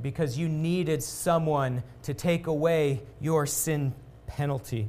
Because 0.00 0.38
you 0.38 0.48
needed 0.48 1.02
someone 1.02 1.82
to 2.04 2.14
take 2.14 2.46
away 2.46 3.02
your 3.20 3.44
sin 3.44 3.92
penalty? 4.26 4.88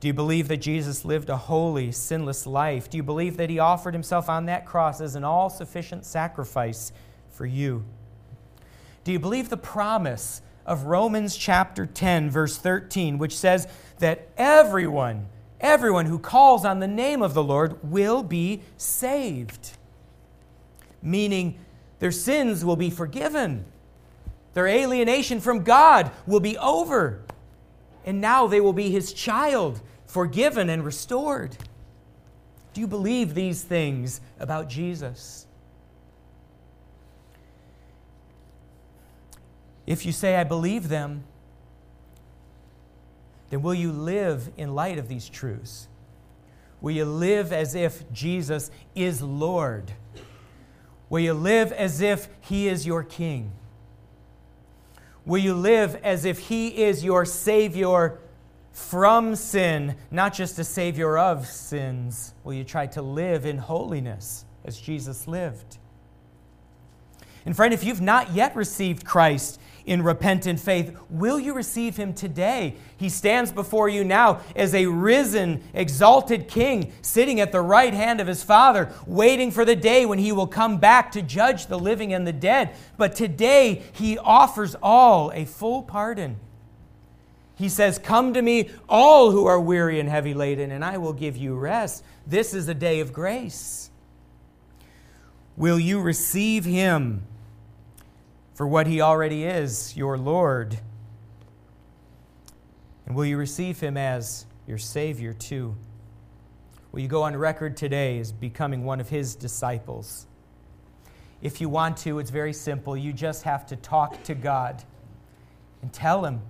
Do 0.00 0.06
you 0.06 0.14
believe 0.14 0.48
that 0.48 0.58
Jesus 0.58 1.04
lived 1.04 1.28
a 1.28 1.36
holy, 1.36 1.90
sinless 1.90 2.46
life? 2.46 2.88
Do 2.88 2.96
you 2.96 3.02
believe 3.02 3.36
that 3.36 3.50
he 3.50 3.58
offered 3.58 3.94
himself 3.94 4.28
on 4.28 4.46
that 4.46 4.64
cross 4.64 5.00
as 5.00 5.16
an 5.16 5.24
all 5.24 5.50
sufficient 5.50 6.04
sacrifice 6.04 6.92
for 7.30 7.46
you? 7.46 7.84
Do 9.02 9.10
you 9.10 9.18
believe 9.18 9.48
the 9.48 9.56
promise 9.56 10.40
of 10.64 10.84
Romans 10.84 11.36
chapter 11.36 11.84
10, 11.84 12.30
verse 12.30 12.56
13, 12.58 13.18
which 13.18 13.36
says 13.36 13.66
that 13.98 14.28
everyone, 14.36 15.26
everyone 15.60 16.06
who 16.06 16.18
calls 16.18 16.64
on 16.64 16.78
the 16.78 16.86
name 16.86 17.20
of 17.20 17.34
the 17.34 17.42
Lord 17.42 17.82
will 17.82 18.22
be 18.22 18.62
saved? 18.76 19.72
Meaning, 21.02 21.58
their 21.98 22.12
sins 22.12 22.64
will 22.64 22.76
be 22.76 22.90
forgiven, 22.90 23.64
their 24.54 24.68
alienation 24.68 25.40
from 25.40 25.64
God 25.64 26.12
will 26.26 26.40
be 26.40 26.56
over 26.58 27.22
and 28.08 28.22
now 28.22 28.46
they 28.46 28.58
will 28.58 28.72
be 28.72 28.90
his 28.90 29.12
child, 29.12 29.82
forgiven 30.06 30.70
and 30.70 30.82
restored. 30.82 31.54
Do 32.72 32.80
you 32.80 32.86
believe 32.86 33.34
these 33.34 33.62
things 33.62 34.22
about 34.40 34.70
Jesus? 34.70 35.46
If 39.86 40.06
you 40.06 40.12
say, 40.12 40.36
I 40.36 40.44
believe 40.44 40.88
them, 40.88 41.24
then 43.50 43.60
will 43.60 43.74
you 43.74 43.92
live 43.92 44.52
in 44.56 44.74
light 44.74 44.96
of 44.96 45.08
these 45.08 45.28
truths? 45.28 45.86
Will 46.80 46.92
you 46.92 47.04
live 47.04 47.52
as 47.52 47.74
if 47.74 48.10
Jesus 48.10 48.70
is 48.94 49.20
Lord? 49.20 49.92
Will 51.10 51.20
you 51.20 51.34
live 51.34 51.72
as 51.72 52.00
if 52.00 52.30
He 52.40 52.68
is 52.68 52.86
your 52.86 53.02
King? 53.02 53.52
Will 55.28 55.38
you 55.38 55.52
live 55.52 56.00
as 56.02 56.24
if 56.24 56.38
He 56.38 56.84
is 56.84 57.04
your 57.04 57.26
Savior 57.26 58.18
from 58.72 59.36
sin, 59.36 59.96
not 60.10 60.32
just 60.32 60.58
a 60.58 60.64
Savior 60.64 61.18
of 61.18 61.46
sins? 61.46 62.32
Will 62.44 62.54
you 62.54 62.64
try 62.64 62.86
to 62.86 63.02
live 63.02 63.44
in 63.44 63.58
holiness 63.58 64.46
as 64.64 64.80
Jesus 64.80 65.28
lived? 65.28 65.76
And 67.44 67.54
friend, 67.54 67.74
if 67.74 67.84
you've 67.84 68.00
not 68.00 68.32
yet 68.32 68.56
received 68.56 69.04
Christ 69.04 69.60
in 69.86 70.02
repentant 70.02 70.60
faith, 70.60 70.96
will 71.08 71.38
you 71.38 71.54
receive 71.54 71.96
him 71.96 72.12
today? 72.12 72.74
He 72.96 73.08
stands 73.08 73.52
before 73.52 73.88
you 73.88 74.04
now 74.04 74.40
as 74.54 74.74
a 74.74 74.86
risen, 74.86 75.62
exalted 75.74 76.48
king, 76.48 76.92
sitting 77.02 77.40
at 77.40 77.52
the 77.52 77.60
right 77.60 77.94
hand 77.94 78.20
of 78.20 78.26
his 78.26 78.42
Father, 78.42 78.92
waiting 79.06 79.50
for 79.50 79.64
the 79.64 79.76
day 79.76 80.06
when 80.06 80.18
he 80.18 80.32
will 80.32 80.46
come 80.46 80.78
back 80.78 81.12
to 81.12 81.22
judge 81.22 81.66
the 81.66 81.78
living 81.78 82.12
and 82.12 82.26
the 82.26 82.32
dead. 82.32 82.74
But 82.96 83.14
today, 83.14 83.82
he 83.92 84.18
offers 84.18 84.76
all 84.82 85.32
a 85.32 85.44
full 85.44 85.82
pardon. 85.82 86.36
He 87.58 87.68
says, 87.68 87.98
Come 87.98 88.34
to 88.34 88.42
me, 88.42 88.70
all 88.88 89.32
who 89.32 89.46
are 89.46 89.60
weary 89.60 89.98
and 89.98 90.08
heavy 90.08 90.32
laden, 90.32 90.70
and 90.70 90.84
I 90.84 90.98
will 90.98 91.12
give 91.12 91.36
you 91.36 91.56
rest. 91.56 92.04
This 92.26 92.54
is 92.54 92.68
a 92.68 92.74
day 92.74 93.00
of 93.00 93.12
grace. 93.12 93.90
Will 95.56 95.78
you 95.78 96.00
receive 96.00 96.64
him? 96.64 97.22
For 98.58 98.66
what 98.66 98.88
he 98.88 99.00
already 99.00 99.44
is, 99.44 99.96
your 99.96 100.18
Lord? 100.18 100.76
And 103.06 103.14
will 103.14 103.24
you 103.24 103.36
receive 103.36 103.78
him 103.78 103.96
as 103.96 104.46
your 104.66 104.78
Savior 104.78 105.32
too? 105.32 105.76
Will 106.90 106.98
you 106.98 107.06
go 107.06 107.22
on 107.22 107.36
record 107.36 107.76
today 107.76 108.18
as 108.18 108.32
becoming 108.32 108.84
one 108.84 108.98
of 108.98 109.10
his 109.10 109.36
disciples? 109.36 110.26
If 111.40 111.60
you 111.60 111.68
want 111.68 111.98
to, 111.98 112.18
it's 112.18 112.32
very 112.32 112.52
simple. 112.52 112.96
You 112.96 113.12
just 113.12 113.44
have 113.44 113.64
to 113.68 113.76
talk 113.76 114.24
to 114.24 114.34
God 114.34 114.82
and 115.80 115.92
tell 115.92 116.24
him. 116.24 116.40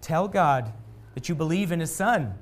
Tell 0.00 0.26
God 0.26 0.72
that 1.12 1.28
you 1.28 1.34
believe 1.34 1.70
in 1.70 1.80
his 1.80 1.94
Son. 1.94 2.32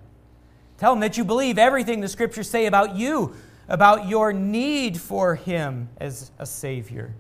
Tell 0.79 0.93
him 0.93 1.01
that 1.01 1.19
you 1.19 1.25
believe 1.25 1.59
everything 1.59 2.01
the 2.01 2.07
scriptures 2.07 2.49
say 2.49 2.67
about 2.67 2.95
you, 2.95 3.35
about 3.67 4.09
your 4.09 4.33
need 4.33 5.01
for 5.01 5.35
him 5.35 5.89
as 5.99 6.31
a 6.39 6.47
Savior. 6.47 7.13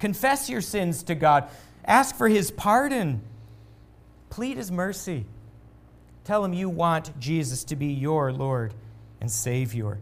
Confess 0.00 0.50
your 0.50 0.62
sins 0.62 1.04
to 1.04 1.14
God. 1.14 1.48
Ask 1.84 2.16
for 2.16 2.28
His 2.28 2.50
pardon. 2.50 3.22
Plead 4.30 4.56
His 4.56 4.72
mercy. 4.72 5.26
Tell 6.24 6.44
Him 6.44 6.52
you 6.52 6.68
want 6.68 7.18
Jesus 7.20 7.64
to 7.64 7.76
be 7.76 7.88
your 7.88 8.32
Lord 8.32 8.74
and 9.20 9.30
Savior. 9.30 9.98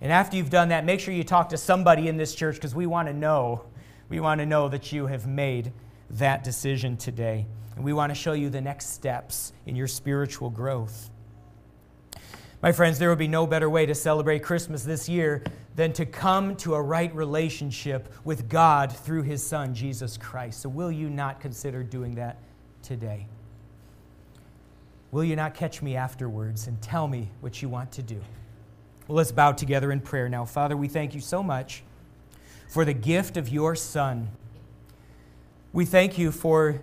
And 0.00 0.12
after 0.12 0.36
you've 0.36 0.50
done 0.50 0.68
that, 0.68 0.84
make 0.84 1.00
sure 1.00 1.12
you 1.12 1.24
talk 1.24 1.48
to 1.48 1.56
somebody 1.56 2.06
in 2.06 2.16
this 2.16 2.34
church 2.34 2.54
because 2.54 2.74
we 2.74 2.86
want 2.86 3.08
to 3.08 3.14
know. 3.14 3.64
We 4.08 4.20
want 4.20 4.40
to 4.40 4.46
know 4.46 4.68
that 4.68 4.92
you 4.92 5.06
have 5.06 5.26
made 5.26 5.72
that 6.10 6.44
decision 6.44 6.96
today. 6.96 7.46
And 7.74 7.84
we 7.84 7.92
want 7.92 8.10
to 8.10 8.14
show 8.14 8.32
you 8.32 8.50
the 8.50 8.60
next 8.60 8.90
steps 8.90 9.52
in 9.66 9.74
your 9.74 9.88
spiritual 9.88 10.50
growth. 10.50 11.10
My 12.60 12.72
friends, 12.72 12.98
there 12.98 13.08
will 13.08 13.16
be 13.16 13.28
no 13.28 13.46
better 13.46 13.70
way 13.70 13.86
to 13.86 13.94
celebrate 13.94 14.42
Christmas 14.42 14.82
this 14.82 15.08
year 15.08 15.44
than 15.78 15.92
to 15.92 16.04
come 16.04 16.56
to 16.56 16.74
a 16.74 16.82
right 16.82 17.14
relationship 17.14 18.12
with 18.24 18.48
God 18.48 18.90
through 18.90 19.22
His 19.22 19.46
Son, 19.46 19.72
Jesus 19.72 20.16
Christ. 20.16 20.60
So, 20.60 20.68
will 20.68 20.90
you 20.90 21.08
not 21.08 21.40
consider 21.40 21.84
doing 21.84 22.16
that 22.16 22.38
today? 22.82 23.28
Will 25.12 25.22
you 25.22 25.36
not 25.36 25.54
catch 25.54 25.80
me 25.80 25.94
afterwards 25.94 26.66
and 26.66 26.82
tell 26.82 27.06
me 27.06 27.30
what 27.42 27.62
you 27.62 27.68
want 27.68 27.92
to 27.92 28.02
do? 28.02 28.20
Well, 29.06 29.18
let's 29.18 29.30
bow 29.30 29.52
together 29.52 29.92
in 29.92 30.00
prayer 30.00 30.28
now. 30.28 30.44
Father, 30.44 30.76
we 30.76 30.88
thank 30.88 31.14
you 31.14 31.20
so 31.20 31.44
much 31.44 31.84
for 32.68 32.84
the 32.84 32.92
gift 32.92 33.36
of 33.36 33.48
your 33.48 33.76
Son. 33.76 34.30
We 35.72 35.84
thank 35.84 36.18
you 36.18 36.32
for 36.32 36.82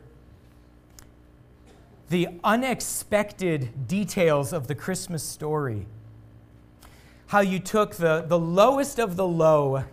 the 2.07 2.29
unexpected 2.45 3.89
details 3.89 4.53
of 4.53 4.67
the 4.67 4.75
Christmas 4.75 5.21
story. 5.21 5.85
How 7.27 7.39
you 7.39 7.59
took 7.59 7.95
the, 7.95 8.23
the 8.27 8.37
lowest 8.37 8.99
of 8.99 9.15
the 9.15 9.27
low, 9.27 9.83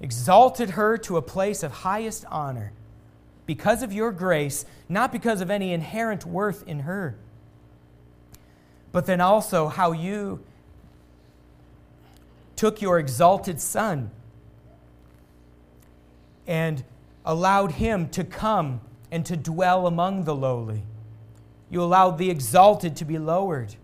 exalted 0.00 0.70
her 0.70 0.96
to 0.98 1.16
a 1.16 1.22
place 1.22 1.62
of 1.62 1.72
highest 1.72 2.24
honor 2.30 2.72
because 3.46 3.82
of 3.82 3.92
your 3.92 4.12
grace, 4.12 4.64
not 4.88 5.12
because 5.12 5.40
of 5.40 5.50
any 5.50 5.72
inherent 5.72 6.24
worth 6.24 6.66
in 6.66 6.80
her. 6.80 7.16
But 8.92 9.06
then 9.06 9.20
also 9.20 9.68
how 9.68 9.92
you 9.92 10.40
took 12.56 12.80
your 12.80 12.98
exalted 12.98 13.60
Son 13.60 14.10
and 16.46 16.82
allowed 17.24 17.72
him 17.72 18.08
to 18.10 18.24
come 18.24 18.80
and 19.10 19.26
to 19.26 19.36
dwell 19.36 19.86
among 19.86 20.24
the 20.24 20.34
lowly. 20.34 20.82
You 21.70 21.82
allowed 21.82 22.18
the 22.18 22.30
exalted 22.30 22.96
to 22.96 23.04
be 23.04 23.18
lowered, 23.18 23.74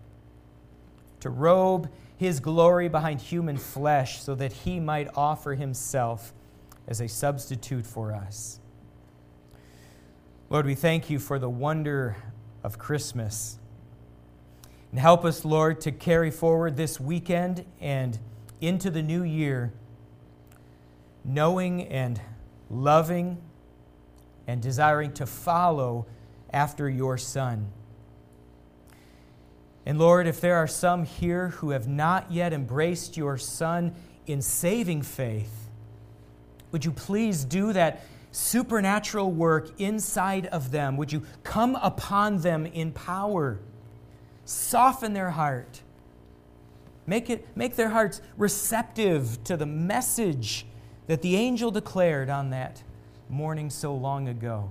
to 1.20 1.30
robe 1.30 1.90
his 2.16 2.40
glory 2.40 2.88
behind 2.88 3.20
human 3.20 3.56
flesh 3.56 4.20
so 4.20 4.34
that 4.34 4.52
he 4.52 4.78
might 4.80 5.08
offer 5.16 5.54
himself 5.54 6.32
as 6.86 7.00
a 7.00 7.08
substitute 7.08 7.86
for 7.86 8.12
us. 8.12 8.60
Lord, 10.50 10.66
we 10.66 10.74
thank 10.74 11.08
you 11.08 11.18
for 11.18 11.38
the 11.38 11.48
wonder 11.48 12.16
of 12.62 12.78
Christmas. 12.78 13.58
And 14.90 15.00
help 15.00 15.24
us, 15.24 15.44
Lord, 15.44 15.80
to 15.82 15.92
carry 15.92 16.30
forward 16.30 16.76
this 16.76 17.00
weekend 17.00 17.64
and 17.80 18.18
into 18.60 18.90
the 18.90 19.02
new 19.02 19.22
year, 19.22 19.72
knowing 21.24 21.88
and 21.88 22.20
loving 22.68 23.40
and 24.46 24.60
desiring 24.60 25.12
to 25.14 25.26
follow 25.26 26.06
after 26.52 26.88
your 26.88 27.16
Son. 27.16 27.72
And 29.84 29.98
Lord, 29.98 30.26
if 30.26 30.40
there 30.40 30.56
are 30.56 30.68
some 30.68 31.04
here 31.04 31.48
who 31.48 31.70
have 31.70 31.88
not 31.88 32.30
yet 32.30 32.52
embraced 32.52 33.16
your 33.16 33.36
Son 33.36 33.94
in 34.26 34.40
saving 34.40 35.02
faith, 35.02 35.68
would 36.70 36.84
you 36.84 36.92
please 36.92 37.44
do 37.44 37.72
that 37.72 38.04
supernatural 38.30 39.30
work 39.30 39.80
inside 39.80 40.46
of 40.46 40.70
them? 40.70 40.96
Would 40.96 41.12
you 41.12 41.22
come 41.42 41.76
upon 41.76 42.38
them 42.38 42.64
in 42.66 42.92
power? 42.92 43.60
Soften 44.44 45.12
their 45.12 45.30
heart. 45.30 45.82
Make, 47.06 47.28
it, 47.28 47.46
make 47.56 47.76
their 47.76 47.90
hearts 47.90 48.20
receptive 48.36 49.42
to 49.44 49.56
the 49.56 49.66
message 49.66 50.64
that 51.08 51.22
the 51.22 51.36
angel 51.36 51.70
declared 51.70 52.30
on 52.30 52.50
that 52.50 52.82
morning 53.28 53.68
so 53.68 53.94
long 53.94 54.28
ago. 54.28 54.70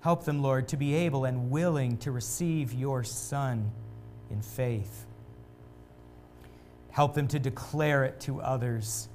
Help 0.00 0.24
them, 0.24 0.42
Lord, 0.42 0.68
to 0.68 0.76
be 0.76 0.94
able 0.94 1.24
and 1.24 1.50
willing 1.50 1.98
to 1.98 2.10
receive 2.10 2.72
your 2.72 3.04
Son 3.04 3.70
in 4.30 4.40
faith. 4.40 5.06
Help 6.90 7.14
them 7.14 7.28
to 7.28 7.38
declare 7.38 8.04
it 8.04 8.18
to 8.20 8.40
others 8.40 9.08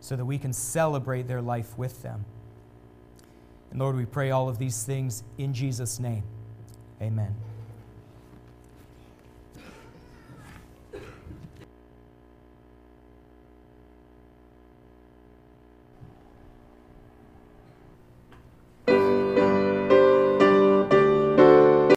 so 0.00 0.16
that 0.16 0.24
we 0.24 0.38
can 0.38 0.52
celebrate 0.52 1.26
their 1.26 1.42
life 1.42 1.76
with 1.76 2.02
them. 2.02 2.24
And 3.70 3.80
Lord, 3.80 3.96
we 3.96 4.06
pray 4.06 4.30
all 4.30 4.48
of 4.48 4.58
these 4.58 4.84
things 4.84 5.22
in 5.36 5.52
Jesus' 5.52 5.98
name. 5.98 6.22
Amen. 7.02 7.34